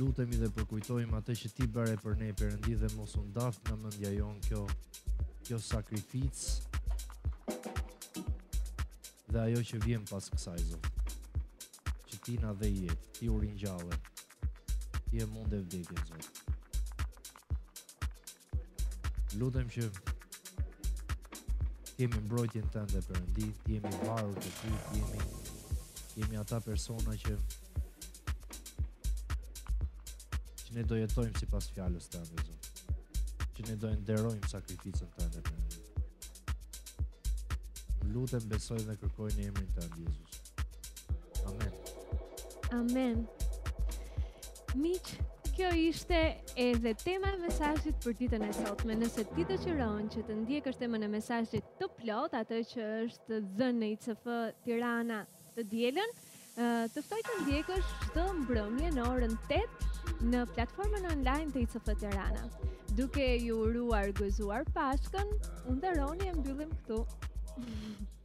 lutemi 0.00 0.36
dhe 0.40 0.48
përkujtojmë 0.56 1.14
atë 1.20 1.32
që 1.42 1.48
ti 1.58 1.64
bëre 1.76 1.96
për 2.02 2.14
ne 2.22 2.26
Perëndi 2.40 2.72
dhe 2.80 2.88
mos 2.96 3.12
u 3.20 3.22
ndaft 3.28 3.60
nga 3.66 3.76
mendja 3.84 4.10
jon 4.16 4.36
kjo 4.48 4.62
kjo 5.44 5.58
sakrificë 5.68 6.46
dhe 9.32 9.44
ajo 9.44 9.60
që 9.70 9.76
vjen 9.84 10.04
pas 10.08 10.24
kësaj 10.32 10.60
Zot. 10.72 10.86
Që 12.08 12.16
ti 12.24 12.34
na 12.42 12.50
dhe 12.62 12.68
jetë, 12.78 13.04
ti 13.20 13.26
u 13.32 13.36
ringjalle. 13.44 13.96
Ti 15.04 15.14
e 15.20 15.26
mund 15.36 15.52
të 15.52 15.60
vdekësh 15.66 16.08
Zot 16.14 16.26
lutem 19.40 19.68
që 19.72 19.86
kemi 21.96 22.20
mbrojtjen 22.26 22.64
tënde 22.74 23.00
për 23.06 23.18
ndihmë, 23.28 23.60
jemi 23.70 23.92
varur 24.06 24.36
të 24.42 24.50
ty, 24.58 24.70
jemi 24.96 25.20
jemi 26.16 26.36
ata 26.40 26.58
persona 26.64 27.12
që 27.22 27.34
që 30.64 30.70
ne 30.78 30.82
do 30.88 30.94
jetojmë 31.00 31.36
si 31.38 31.46
pas 31.52 31.66
fjallës 31.76 32.06
të 32.12 32.18
Që 33.52 33.60
ne 33.68 33.74
do 33.76 33.88
enderojmë 33.92 34.48
sakrificën 34.48 35.08
të 35.12 35.24
ndë, 35.26 35.40
për 35.44 35.56
ndihmë. 35.66 35.90
Lutem, 38.14 38.44
besoj 38.48 38.78
dhe 38.88 38.94
kërkoj 39.02 39.28
në 39.34 39.42
emrin 39.50 39.68
të 39.76 39.80
ndë, 39.86 39.96
Jezus. 40.06 40.32
Amen. 41.52 41.72
Amen. 42.80 43.16
Mitë, 44.80 45.14
kjo 45.56 45.68
ishte 45.78 46.18
edhe 46.66 46.90
tema 47.06 47.30
e 47.36 47.38
mesazhit 47.44 47.96
për 48.04 48.14
ditën 48.20 48.44
e 48.48 48.52
sotme. 48.58 48.94
Nëse 49.00 49.24
ti 49.34 49.42
të 49.50 49.56
qiron 49.64 50.06
që 50.14 50.22
të 50.28 50.36
ndjekësh 50.38 50.78
temën 50.80 51.04
e 51.04 51.10
mesazhit 51.14 51.66
të 51.80 51.88
plot, 51.98 52.36
atë 52.40 52.60
që 52.70 52.86
është 53.04 53.40
dhënë 53.58 53.80
në 53.82 53.90
ICF 53.96 54.30
Tirana 54.68 55.18
të 55.56 55.66
dielën, 55.74 56.14
të 56.94 57.02
ftoj 57.08 57.20
të 57.28 57.36
ndjekësh 57.42 57.90
çdo 58.06 58.24
mbrëmje 58.40 58.94
në 58.96 59.06
orën 59.12 59.36
8 59.58 60.30
në 60.32 60.42
platformën 60.54 61.10
online 61.16 61.50
të 61.52 61.64
ICF 61.66 61.92
Tirana. 62.04 62.48
Duke 63.00 63.28
ju 63.48 63.60
uruar 63.66 64.08
gëzuar 64.22 64.64
Pashkën, 64.76 65.36
u 65.68 65.76
nderoni 65.76 66.32
e 66.32 66.34
mbyllim 66.40 66.72
këtu. 66.78 67.02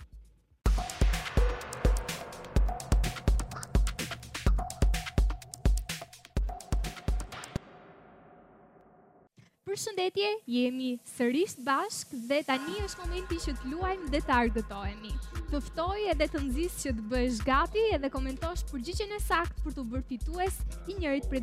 përshëndetje, 9.78 10.28
jemi 10.50 10.88
sërish 11.06 11.52
bashk 11.62 12.14
dhe 12.30 12.40
tani 12.48 12.80
është 12.82 13.04
momenti 13.04 13.38
që 13.44 13.52
të 13.60 13.68
luajmë 13.74 14.08
dhe 14.14 14.20
të 14.26 14.34
argëtohemi. 14.36 15.12
Të 15.52 15.60
ftoj 15.68 15.98
edhe 16.14 16.26
të 16.34 16.40
nëzis 16.48 16.78
që 16.82 16.94
të 16.98 17.04
bësh 17.12 17.42
gati 17.46 17.84
edhe 17.94 18.10
komentosh 18.16 18.64
përgjigjen 18.72 19.14
e 19.14 19.20
saktë 19.22 19.62
për 19.68 19.76
të 19.78 19.84
bërë 19.92 20.08
fitues 20.10 20.58
i 20.90 20.96
njërit 20.98 21.28
prej 21.30 21.42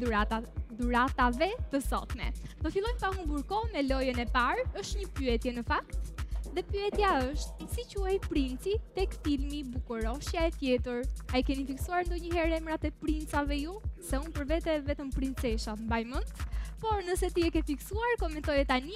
duratave 0.83 1.51
të 1.75 1.81
sotme. 1.87 2.33
Do 2.65 2.73
fillojmë 2.75 3.01
pa 3.05 3.13
humbur 3.15 3.47
kohë 3.53 3.71
me 3.77 3.85
lojën 3.87 4.19
e 4.25 4.27
parë, 4.35 4.65
është 4.83 5.03
një 5.05 5.11
pyetje 5.21 5.53
në 5.61 5.65
fakt. 5.69 6.11
Dhe 6.59 6.65
pyetja 6.73 7.13
është, 7.31 7.69
si 7.77 7.87
i 8.15 8.19
princi 8.27 8.75
tek 8.99 9.15
filmi 9.23 9.63
Bukuroshja 9.71 10.49
e 10.51 10.55
tjetër? 10.59 11.07
A 11.31 11.39
i 11.39 11.47
keni 11.47 11.67
fiksuar 11.71 12.03
ndonjëherë 12.11 12.59
emrat 12.59 12.85
e 12.89 12.91
princave 12.99 13.61
ju? 13.63 13.79
Se 14.11 14.19
unë 14.19 14.35
për 14.37 14.51
vete 14.55 14.77
vetëm 14.91 15.15
princesha, 15.15 15.79
mbaj 15.87 16.05
mëndë? 16.11 16.51
por 16.85 17.01
nëse 17.01 17.31
ti 17.33 17.47
e 17.49 17.51
ke 17.53 17.63
fiksuar, 17.65 18.13
komentoj 18.21 18.61
tani 18.69 18.93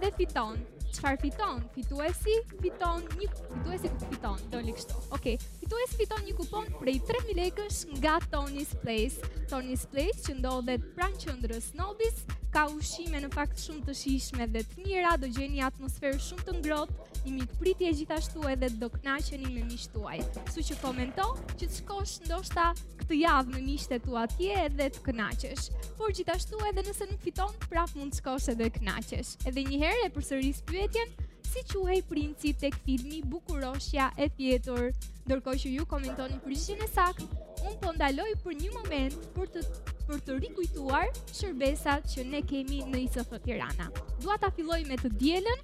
dhe 0.00 0.10
fiton. 0.14 0.60
Çfarë 0.94 1.18
fiton? 1.24 1.62
Fituesi 1.74 2.34
fiton 2.62 3.02
një 3.18 3.26
fituesi 3.32 3.90
fiton. 4.12 4.38
Doli 4.52 4.74
kështu. 4.76 5.00
Okej. 5.16 5.38
Fituesi 5.62 5.98
fiton 6.02 6.22
një 6.28 6.34
kupon 6.38 6.68
prej 6.82 7.00
3000 7.08 7.34
lekësh 7.40 7.78
nga 7.98 8.18
Tony's 8.34 8.76
Place. 8.84 9.18
Tony's 9.50 9.82
Place 9.90 10.22
që 10.26 10.36
ndodhet 10.38 10.84
pranë 10.94 11.18
qendrës 11.24 11.72
Nobis, 11.78 12.22
ka 12.54 12.68
ushqime 12.76 13.24
në 13.24 13.32
fakt 13.34 13.58
shumë 13.64 13.86
të 13.90 13.96
shijshme 14.04 14.46
dhe 14.54 14.62
të 14.68 14.86
mira, 14.86 15.16
do 15.18 15.30
gjeni 15.34 15.64
atmosferë 15.66 16.20
shumë 16.28 16.46
të 16.50 16.58
ngrohtë 16.60 17.11
një 17.30 17.44
pritje 17.60 17.90
gjithashtu 18.00 18.42
edhe 18.50 18.68
të 18.72 18.78
do 18.82 18.88
kënaqeni 18.90 19.50
me 19.54 19.62
mishtuaj. 19.68 20.18
Su 20.52 20.62
që 20.66 20.76
komento 20.82 21.26
që 21.54 21.66
të 21.68 21.74
shkosh 21.78 22.14
ndoshta 22.26 22.70
këtë 23.02 23.18
javë 23.22 23.54
me 23.54 23.60
mishte 23.66 23.98
tu 24.02 24.16
atje 24.18 24.56
edhe 24.64 24.88
të 24.96 25.04
kënaqesh. 25.06 25.68
Por 26.00 26.14
gjithashtu 26.18 26.60
edhe 26.70 26.84
nëse 26.88 27.08
nuk 27.12 27.20
fiton, 27.22 27.52
prap 27.70 27.94
mund 27.98 28.14
të 28.16 28.22
shkosh 28.22 28.48
edhe 28.54 28.70
kënaqesh. 28.78 29.36
Edhe 29.50 29.66
një 29.68 29.78
herë 29.84 30.00
e 30.06 30.10
përsëris 30.16 30.64
pyetjen, 30.70 31.14
si 31.52 31.62
quhej 31.70 32.00
princi 32.10 32.54
tek 32.56 32.74
filmi 32.86 33.20
Bukuroshja 33.28 34.10
e 34.16 34.26
Pjetur? 34.32 34.88
Ndërkohë 35.26 35.60
që 35.62 35.72
ju 35.76 35.86
komentoni 35.86 36.40
gjithë 36.48 36.78
e 36.80 36.88
saktë, 36.96 37.26
unë 37.68 37.76
po 37.84 37.92
ndaloj 37.94 38.30
për 38.42 38.56
një 38.64 38.70
moment 38.78 39.28
për 39.36 39.52
të 39.56 39.66
për 40.08 40.18
të 40.26 40.34
rikujtuar 40.42 41.12
shërbesat 41.32 42.08
që 42.12 42.24
ne 42.32 42.40
kemi 42.44 42.80
në 42.90 43.04
ISF 43.06 43.30
Tirana. 43.46 43.86
Dua 44.20 44.34
ta 44.42 44.48
filloj 44.56 44.80
me 44.90 44.96
të 44.98 45.12
dielën, 45.20 45.60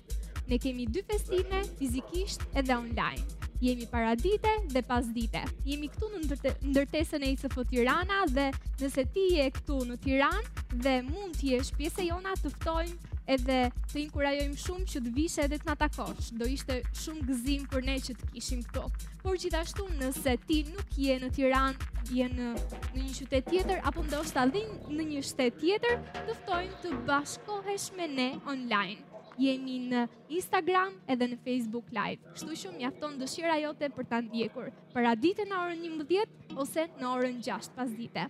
Ne 0.49 0.57
kemi 0.59 0.87
dy 0.89 1.03
festime, 1.05 1.59
fizikisht 1.79 2.41
edhe 2.57 2.73
online. 2.77 3.21
Jemi 3.61 3.85
para 3.91 4.15
dite 4.17 4.49
dhe 4.73 4.81
pas 4.87 5.05
dite. 5.13 5.43
Jemi 5.67 5.91
këtu 5.93 6.09
në 6.09 6.21
ndërtesën 6.77 7.25
e 7.27 7.33
ICF 7.35 7.59
Tirana 7.69 8.23
dhe 8.31 8.47
nëse 8.81 9.03
ti 9.13 9.27
je 9.35 9.45
këtu 9.59 9.77
në 9.91 9.99
Tiranë 10.07 10.69
dhe 10.87 10.95
mund 11.11 11.37
të 11.41 11.51
jesh 11.51 11.73
pjesë 11.77 12.07
jona 12.07 12.33
të 12.41 12.53
ftojmë 12.55 13.13
edhe 13.35 13.59
të 13.93 14.01
inkurajojmë 14.07 14.57
shumë 14.65 14.87
që 14.95 15.03
të 15.09 15.13
vishë 15.19 15.43
edhe 15.45 15.59
të 15.61 15.69
nga 15.69 15.75
takosh. 15.83 16.31
Do 16.41 16.49
ishte 16.57 16.79
shumë 17.03 17.27
gëzim 17.29 17.67
për 17.75 17.85
ne 17.91 17.99
që 18.09 18.17
të 18.21 18.31
kishim 18.33 18.63
këto. 18.71 18.87
Por 19.27 19.37
gjithashtu 19.43 19.85
nëse 20.01 20.37
ti 20.49 20.63
nuk 20.71 20.97
je 20.97 21.19
në 21.21 21.29
Tiran, 21.37 21.77
je 22.15 22.31
në 22.39 22.49
një 22.97 23.13
qytet 23.19 23.53
tjetër, 23.53 23.85
apo 23.91 24.07
ndoshta 24.09 24.47
adhin 24.49 24.73
në 24.97 25.11
një 25.13 25.27
shtet 25.33 25.61
tjetër, 25.61 26.01
tëftojnë 26.25 26.81
të 26.87 26.95
bashkohesh 27.11 27.91
me 28.01 28.09
ne 28.17 28.31
online 28.55 29.08
jemi 29.39 29.77
në 29.89 30.05
Instagram 30.35 30.95
edhe 31.15 31.29
në 31.33 31.39
Facebook 31.45 31.89
Live. 31.95 32.21
Kështu 32.35 32.57
që 32.63 32.73
mjafton 32.77 33.15
dëshira 33.21 33.57
jote 33.63 33.89
për 33.95 34.09
ta 34.11 34.19
ndjekur 34.25 34.71
para 34.95 35.15
ditës 35.17 35.47
në 35.49 35.61
orën 35.63 35.87
11 36.03 36.63
ose 36.65 36.87
në 36.99 37.11
orën 37.13 37.39
6 37.47 37.71
pasdite. 37.77 38.27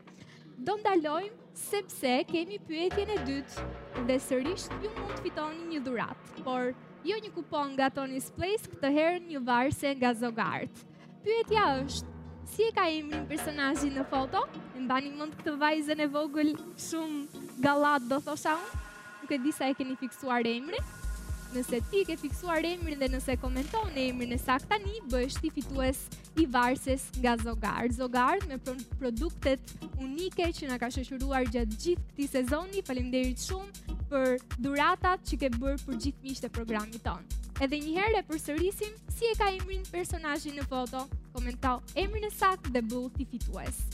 Do 0.58 0.74
ndalojmë 0.80 1.46
sepse 1.58 2.12
kemi 2.28 2.58
pyetjen 2.66 3.12
e 3.14 3.18
dytë 3.28 4.04
dhe 4.10 4.18
sërish 4.26 4.66
ju 4.82 4.90
mund 4.96 5.12
të 5.14 5.20
fitoni 5.28 5.66
një 5.72 5.82
dhurat, 5.86 6.32
por 6.44 6.72
jo 7.06 7.18
një 7.22 7.30
kupon 7.36 7.72
nga 7.76 7.88
Tony's 7.94 8.26
Place, 8.34 8.66
këtë 8.72 8.90
herë 8.96 9.22
një 9.30 9.42
varse 9.46 9.94
nga 9.98 10.12
Zogart. 10.14 10.84
Pyetja 11.24 11.64
është 11.82 12.16
Si 12.48 12.64
e 12.64 12.70
ka 12.72 12.86
emrin 12.88 13.26
personajin 13.28 13.90
në 13.92 14.06
foto? 14.08 14.40
E 14.72 14.80
mbani 14.80 15.10
mund 15.12 15.34
këtë 15.36 15.52
vajzën 15.60 16.00
e 16.00 16.08
vogël 16.08 16.54
shumë 16.80 17.42
galat 17.60 18.06
do 18.08 18.16
thosha 18.24 18.54
unë? 18.56 18.86
nuk 19.28 19.34
e 19.34 19.38
di 19.42 19.52
sa 19.52 19.68
e 19.68 19.74
keni 19.76 19.94
fiksuar 19.96 20.44
emrin. 20.48 20.84
Nëse 21.54 21.78
ti 21.90 22.02
ke 22.04 22.14
fiksuar 22.16 22.64
emrin 22.68 22.98
dhe 23.00 23.08
nëse 23.08 23.34
komenton 23.40 23.92
emrin 24.00 24.32
e 24.32 24.38
saktë 24.40 24.68
tani, 24.70 24.94
bësh 25.12 25.36
fitues 25.52 25.98
i 26.40 26.46
varses 26.54 27.04
nga 27.20 27.34
Zogar. 27.40 27.86
Zogar 27.92 28.36
me 28.48 28.56
produktet 29.00 29.60
unike 30.00 30.48
që 30.58 30.68
na 30.70 30.78
ka 30.80 30.88
shoqëruar 30.96 31.48
gjatë 31.52 31.78
gjithë 31.82 32.02
këtij 32.16 32.30
sezoni. 32.36 32.84
Faleminderit 32.88 33.40
shumë 33.40 33.96
për 34.12 34.34
dhuratat 34.64 35.24
që 35.28 35.40
ke 35.44 35.50
bërë 35.60 35.84
për 35.86 36.00
gjithë 36.04 36.24
miqtë 36.28 36.46
e 36.46 36.52
programit 36.58 37.04
ton. 37.08 37.24
Edhe 37.60 37.80
një 37.84 37.96
herë 37.98 38.18
e 38.22 38.26
përsërisim, 38.30 38.96
si 39.10 39.28
e 39.32 39.36
ka 39.40 39.48
emrin 39.56 39.84
personajin 39.92 40.56
në 40.60 40.68
foto? 40.70 41.04
Komento 41.34 41.80
emrin 41.98 42.28
e 42.28 42.30
sakt 42.40 42.68
dhe 42.72 42.84
bëu 42.86 43.08
ti 43.16 43.24
fitues 43.26 43.88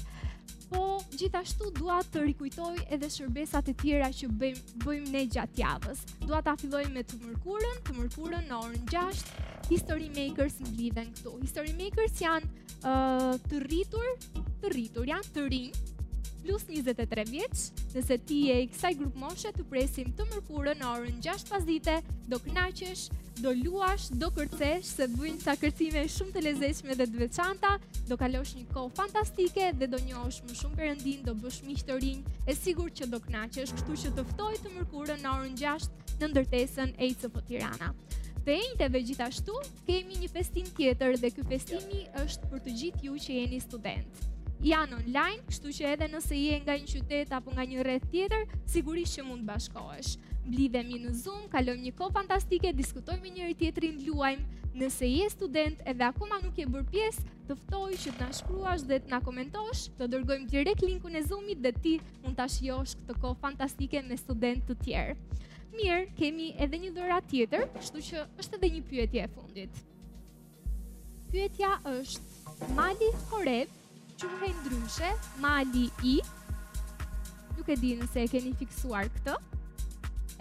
po 0.70 1.02
gjithashtu 1.18 1.70
dua 1.78 2.00
të 2.12 2.22
rikujtoj 2.28 2.74
edhe 2.94 3.08
shërbesat 3.16 3.68
e 3.72 3.74
tjera 3.82 4.10
që 4.18 4.28
bëjmë 4.84 5.12
ne 5.14 5.24
gjatë 5.34 5.60
javës. 5.60 6.04
Dua 6.26 6.40
ta 6.46 6.54
filloj 6.60 6.84
me 6.94 7.04
të 7.06 7.20
mërkurën, 7.24 7.80
të 7.88 7.96
mërkurën 8.00 8.46
në 8.50 8.60
orën 8.66 8.84
6. 8.92 9.32
History 9.70 10.10
Makers 10.16 10.60
mblidhen 10.70 11.10
këtu. 11.16 11.36
History 11.44 11.74
Makers 11.80 12.18
janë 12.20 12.52
uh, 12.82 13.32
të 13.48 13.62
rritur, 13.68 14.12
të 14.62 14.74
rritur, 14.74 15.08
janë 15.12 15.32
të 15.36 15.48
rinj, 15.54 15.84
plus 16.44 16.62
23 16.64 17.28
vjeç, 17.32 17.60
nëse 17.96 18.16
ti 18.28 18.36
je 18.50 18.54
i 18.60 18.66
kësaj 18.68 18.90
grupi 19.00 19.20
moshe, 19.22 19.48
të 19.56 19.64
presim 19.70 20.10
të 20.18 20.26
mërkurën 20.28 20.76
në 20.82 20.88
orën 20.90 21.16
6 21.24 21.46
pasdite, 21.48 21.94
do 22.28 22.36
kënaqesh, 22.44 23.04
do 23.40 23.52
luash, 23.62 24.10
do 24.20 24.28
kërcesh, 24.36 24.90
se 24.98 25.08
bëjnë 25.14 25.40
ca 25.40 25.54
kërcime 25.62 26.02
shumë 26.14 26.34
të 26.36 26.42
lezetshme 26.46 26.96
dhe 26.98 27.06
të 27.14 27.22
veçanta, 27.22 27.70
do 28.10 28.18
kalosh 28.20 28.52
një 28.58 28.66
kohë 28.74 28.92
fantastike 28.98 29.70
dhe 29.80 29.88
do 29.94 30.02
njohësh 30.04 30.42
më 30.44 30.58
shumë 30.60 30.76
perëndin, 30.82 31.24
do 31.30 31.34
bësh 31.46 31.62
miq 31.70 31.86
të 31.88 31.96
rinj, 32.04 32.28
e 32.44 32.56
sigurt 32.60 33.00
që 33.00 33.08
do 33.14 33.22
kënaqesh, 33.24 33.72
kështu 33.80 33.98
që 34.04 34.12
të 34.18 34.26
ftoj 34.34 34.52
të 34.66 34.74
mërkurën 34.76 35.24
në 35.24 35.32
orën 35.38 35.56
6 35.62 35.88
në 36.20 36.32
ndërtesën 36.34 36.92
ACP 37.08 37.40
Tirana. 37.48 37.94
Të 38.44 38.58
dhe 38.92 39.00
gjithashtu, 39.08 39.56
kemi 39.88 40.20
një 40.20 40.28
festim 40.36 40.68
tjetër 40.76 41.16
dhe 41.24 41.32
kë 41.38 41.48
festimi 41.54 42.04
është 42.26 42.52
për 42.52 42.64
të 42.68 42.76
gjithë 42.82 43.04
ju 43.08 43.18
që 43.28 43.40
jeni 43.40 43.64
student 43.64 44.24
janë 44.62 44.94
online, 45.00 45.40
kështu 45.48 45.72
që 45.76 45.86
edhe 45.94 46.06
nëse 46.12 46.36
je 46.38 46.58
nga 46.62 46.74
një 46.78 46.90
qytet 46.92 47.32
apo 47.34 47.50
nga 47.56 47.64
një 47.66 47.82
rreth 47.82 48.06
tjetër, 48.12 48.44
sigurisht 48.70 49.16
që 49.18 49.24
mund 49.26 49.42
të 49.42 49.48
bashkohesh. 49.52 50.12
Mblidhemi 50.44 50.98
në 51.04 51.14
Zoom, 51.24 51.46
kalojmë 51.52 51.86
një 51.88 51.94
kohë 51.96 52.14
fantastike, 52.18 52.72
diskutojmë 52.76 53.32
njëri 53.38 53.56
tjetrin, 53.60 54.02
luajmë. 54.06 54.46
Nëse 54.74 55.06
je 55.06 55.26
student 55.30 55.80
edhe 55.86 56.02
akoma 56.02 56.40
nuk 56.42 56.56
je 56.58 56.66
bërë 56.66 56.88
pjesë, 56.90 57.22
të 57.48 57.56
ftoj 57.60 57.94
që 58.04 58.12
të 58.16 58.24
na 58.26 58.34
shkruash 58.34 58.82
dhe 58.88 58.98
të 59.04 59.12
na 59.12 59.20
komentosh, 59.22 59.84
të 59.98 60.08
dërgojmë 60.10 60.48
direkt 60.50 60.82
linkun 60.82 61.14
e 61.16 61.22
Zoomit 61.22 61.60
dhe 61.62 61.70
ti 61.78 61.92
mund 62.24 62.36
ta 62.40 62.48
shijosh 62.50 62.96
këtë 62.98 63.16
kohë 63.22 63.38
fantastike 63.44 64.02
me 64.02 64.18
student 64.18 64.66
të 64.68 64.76
tjerë. 64.82 65.14
Mirë, 65.74 66.08
kemi 66.18 66.50
edhe 66.62 66.80
një 66.82 66.90
dhurat 66.96 67.30
tjetër, 67.30 67.68
kështu 67.78 68.02
që 68.10 68.26
është 68.42 68.58
edhe 68.60 68.72
një 68.74 68.82
pyetje 68.90 69.22
e 69.22 69.30
fundit. 69.36 69.80
Pyetja 71.30 71.72
është, 71.94 72.74
Mali 72.78 73.08
Korev 73.30 73.70
quhej 74.20 74.52
ndryshe, 74.62 75.10
mali 75.42 75.90
i. 76.06 76.16
Nuk 77.58 77.68
e 77.68 77.76
di 77.80 77.90
nëse 77.98 78.22
e 78.26 78.30
keni 78.30 78.52
fiksuar 78.60 79.08
këtë. 79.18 79.34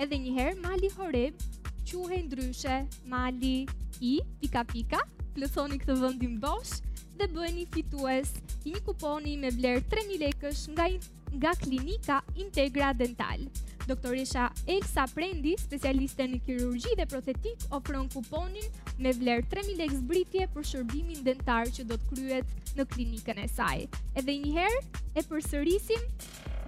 Edhe 0.03 0.19
një 0.21 0.33
herë 0.37 0.55
mali 0.61 0.89
Horeb 0.93 1.41
quhej 1.89 2.19
ndryshe, 2.29 2.77
mali 3.13 3.55
i 4.01 4.13
pika 4.43 4.63
pika. 4.69 5.01
Plotësoni 5.33 5.79
këtë 5.81 5.95
vëndin 6.03 6.35
bosh 6.43 6.75
dhe 7.17 7.27
bëheni 7.33 7.65
fitues 7.73 8.35
një 8.67 8.81
kuponi 8.85 9.33
me 9.41 9.49
vlerë 9.55 9.83
3000 9.89 10.21
lekësh 10.27 10.63
nga 10.75 10.87
nga 11.33 11.53
klinika 11.63 12.19
Integra 12.37 12.93
Dental. 12.93 13.47
Doktorisha 13.85 14.49
Elsa 14.71 15.03
Prendi, 15.11 15.55
specialiste 15.59 16.25
në 16.31 16.39
kirurgji 16.45 16.95
dhe 16.95 17.05
protetik, 17.11 17.65
ofron 17.75 18.07
kuponin 18.13 18.65
me 19.03 19.11
vler 19.17 19.43
3.000 19.51 19.75
lekë 19.81 19.97
zbritje 19.99 20.45
për 20.53 20.67
shërbimin 20.69 21.23
dentar 21.25 21.67
që 21.75 21.85
do 21.89 21.97
të 21.99 22.07
kryet 22.13 22.77
në 22.79 22.85
klinikën 22.93 23.41
e 23.43 23.47
saj. 23.51 23.83
Edhe 24.21 24.37
njëherë, 24.45 24.81
e 25.19 25.25
përsërisim, 25.29 26.07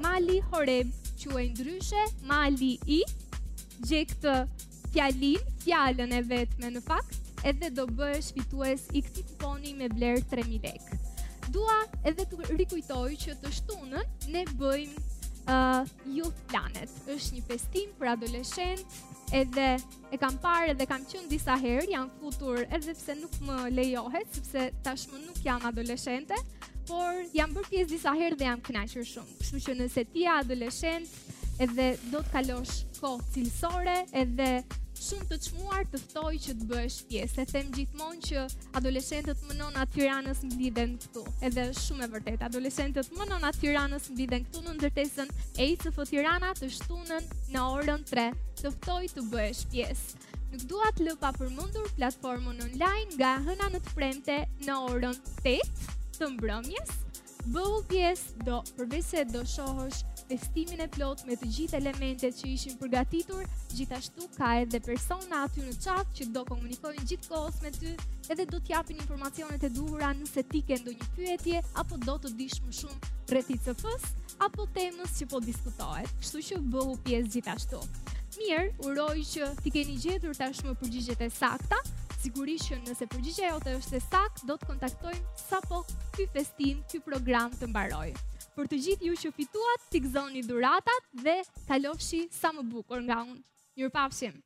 Mali 0.04 0.42
Horeb, 0.52 0.92
që 1.22 1.40
e 1.40 1.46
ndryshe, 1.54 2.04
Mali 2.28 2.74
I, 2.98 3.02
gjekë 3.88 4.20
të 4.26 4.36
fjalin, 4.92 5.48
fjallën 5.64 6.18
e 6.20 6.22
vetë 6.34 6.60
me 6.66 6.74
në 6.76 6.84
fakt, 6.84 7.16
edhe 7.48 7.72
do 7.80 7.88
bëhe 7.96 8.20
shfitues 8.28 8.90
i 9.00 9.04
këti 9.08 9.24
kuponi 9.32 9.72
me 9.80 9.88
vler 9.96 10.20
3.000 10.36 10.64
lekë. 10.68 11.02
Dua 11.56 11.80
edhe 12.12 12.26
të 12.28 12.56
rikujtoj 12.60 13.08
që 13.24 13.36
të 13.40 13.56
shtunën, 13.60 14.16
ne 14.34 14.42
bëjmë 14.60 15.14
uh, 15.48 15.86
Youth 16.10 16.38
Planet. 16.50 16.90
Është 17.10 17.36
një 17.38 17.44
festim 17.50 17.92
për 18.00 18.12
adoleshentë 18.16 19.14
edhe 19.40 19.68
e 20.14 20.20
kam 20.22 20.38
parë 20.44 20.74
edhe 20.76 20.86
kam 20.90 21.04
qenë 21.10 21.28
disa 21.32 21.56
herë, 21.62 21.88
jam 21.92 22.10
futur 22.22 22.62
edhe 22.64 22.94
pse 22.98 23.16
nuk 23.20 23.36
më 23.46 23.58
lejohet, 23.76 24.28
sepse 24.36 24.68
tashmë 24.86 25.22
nuk 25.26 25.42
jam 25.46 25.66
adoleshente, 25.70 26.38
por 26.90 27.22
jam 27.34 27.54
bërë 27.56 27.72
pjesë 27.72 27.92
disa 27.94 28.14
herë 28.18 28.40
dhe 28.42 28.50
jam 28.52 28.64
kënaqur 28.68 29.08
shumë. 29.12 29.40
Kështu 29.42 29.64
që 29.68 29.78
nëse 29.82 30.06
ti 30.14 30.26
je 30.28 30.32
adoleshent 30.36 31.62
edhe 31.66 31.92
do 32.12 32.22
të 32.26 32.36
kalosh 32.36 32.80
kohë 33.02 33.30
cilësore 33.34 34.00
edhe 34.24 34.50
shumë 35.06 35.28
të 35.30 35.38
çmuar 35.46 35.86
të 35.92 36.00
ftoj 36.02 36.32
që 36.46 36.54
të 36.60 36.68
bësh 36.70 36.96
pjesë. 37.10 37.44
E 37.44 37.46
them 37.52 37.68
gjithmonë 37.76 38.30
që 38.30 38.46
adoleshentët 38.80 39.44
më 39.50 39.56
atyranës 39.62 39.92
Tiranës 39.96 40.42
mbiden 40.52 40.96
këtu. 41.02 41.24
Edhe 41.46 41.66
është 41.72 41.84
shumë 41.86 42.06
e 42.06 42.10
vërtetë. 42.16 42.42
Adoleshentët 42.50 43.12
më 43.14 43.26
atyranës 43.28 43.60
Tiranës 43.62 44.08
mbiden 44.16 44.46
këtu 44.48 44.64
në 44.66 44.74
ndërtesën 44.80 45.32
e 45.62 45.68
ICF 45.74 46.00
Tirana 46.10 46.52
të 46.58 46.70
shtunën 46.78 47.30
në 47.54 47.66
orën 47.76 48.04
3 48.10 48.28
të 48.64 48.72
ftoj 48.78 49.04
të 49.16 49.26
bësh 49.34 49.62
pjesë. 49.74 50.24
Nuk 50.54 50.68
dua 50.72 50.92
të 50.96 51.08
lë 51.10 51.18
pa 51.22 51.34
përmendur 51.38 51.90
platformën 52.00 52.64
online 52.70 53.18
nga 53.20 53.36
Hëna 53.46 53.70
në 53.76 53.82
të 53.86 53.96
Premte 53.98 54.40
në 54.66 54.80
orën 54.96 55.24
8 55.56 55.86
të 56.20 56.32
mbrëmjes 56.36 56.98
bëvu 57.54 57.82
pjesë 57.92 58.44
do 58.48 58.56
përvese 58.78 59.22
do 59.30 59.42
shohësh 59.46 60.00
festimin 60.30 60.82
e 60.82 60.88
plot 60.96 61.22
me 61.28 61.36
të 61.38 61.50
gjithë 61.58 61.78
elementet 61.78 62.40
që 62.40 62.48
ishin 62.52 62.78
përgatitur, 62.82 63.44
gjithashtu 63.78 64.26
ka 64.34 64.50
edhe 64.64 64.80
persona 64.88 65.44
aty 65.46 65.62
në 65.68 65.76
qatë 65.84 66.18
që 66.20 66.28
do 66.38 66.42
komunikojnë 66.50 67.06
gjithë 67.12 67.30
kohës 67.30 67.60
me 67.66 67.74
ty 67.78 67.94
edhe 68.34 68.48
do 68.50 68.58
t'japin 68.66 68.98
informacionet 69.04 69.68
e 69.68 69.72
duhura 69.78 70.10
nëse 70.18 70.46
ti 70.50 70.64
ke 70.72 70.80
një 70.88 70.98
pyetje 71.20 71.62
apo 71.84 72.02
do 72.08 72.18
të 72.26 72.34
dish 72.42 72.58
më 72.66 72.76
shumë 72.82 73.14
rreti 73.36 73.60
të 73.68 73.78
fës 73.84 74.10
apo 74.50 74.66
temës 74.80 75.14
që 75.20 75.30
po 75.36 75.44
diskutohet, 75.52 76.10
kështu 76.24 76.44
që 76.50 76.62
bëhu 76.74 76.98
pjesë 77.06 77.34
gjithashtu. 77.38 77.84
Mirë, 78.36 78.72
uroj 78.88 79.14
që 79.32 79.48
ti 79.66 79.72
keni 79.72 79.94
gjetur 80.04 80.36
tashmë 80.36 80.74
përgjigjet 80.82 81.22
e 81.24 81.30
sakta. 81.36 81.78
Sigurisht 82.24 82.68
që 82.72 82.80
nëse 82.82 83.06
përgjigja 83.14 83.52
jote 83.54 83.76
është 83.80 83.96
e 83.96 84.02
saktë, 84.06 84.48
do 84.50 84.58
të 84.60 84.70
kontaktojmë 84.72 85.36
sapo 85.42 85.82
ky 86.18 86.26
festim, 86.36 86.82
ky 86.92 87.00
program 87.06 87.54
të 87.60 87.70
mbaroj. 87.72 88.10
Për 88.58 88.72
të 88.72 88.80
gjithë 88.88 89.10
ju 89.12 89.20
që 89.24 89.32
fituat, 89.38 89.88
t'i 89.94 90.02
dhuratat 90.50 91.08
dhe 91.26 91.38
kalofshi 91.70 92.26
sa 92.42 92.52
më 92.60 92.68
bukur 92.74 93.06
nga 93.08 93.22
unë. 93.30 93.40
Mirpafshim. 93.80 94.42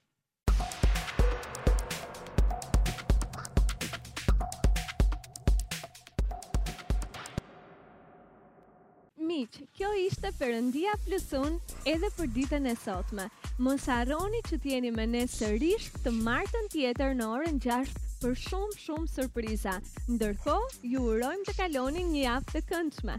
miq, 9.40 9.56
kjo 9.78 9.90
ishte 10.02 10.30
përëndia 10.38 10.94
plusun 11.06 11.54
edhe 11.92 12.08
për 12.16 12.28
ditën 12.38 12.68
e 12.72 12.74
sotme. 12.82 13.28
Mos 13.68 13.86
arroni 13.96 14.42
që 14.50 14.60
t'jeni 14.66 14.92
me 14.98 15.06
ne 15.12 15.22
sërish 15.36 15.86
të 16.08 16.14
martën 16.30 16.68
tjetër 16.76 17.16
në 17.20 17.30
orën 17.38 17.62
6 17.68 17.94
për 18.24 18.36
shumë, 18.46 18.80
shumë 18.88 19.14
sërpriza. 19.14 19.78
Ndërko, 20.18 20.58
ju 20.96 21.06
urojmë 21.14 21.50
të 21.52 21.56
kaloni 21.62 22.06
një 22.12 22.28
aftë 22.36 22.60
të 22.62 22.68
këndshme. 22.74 23.18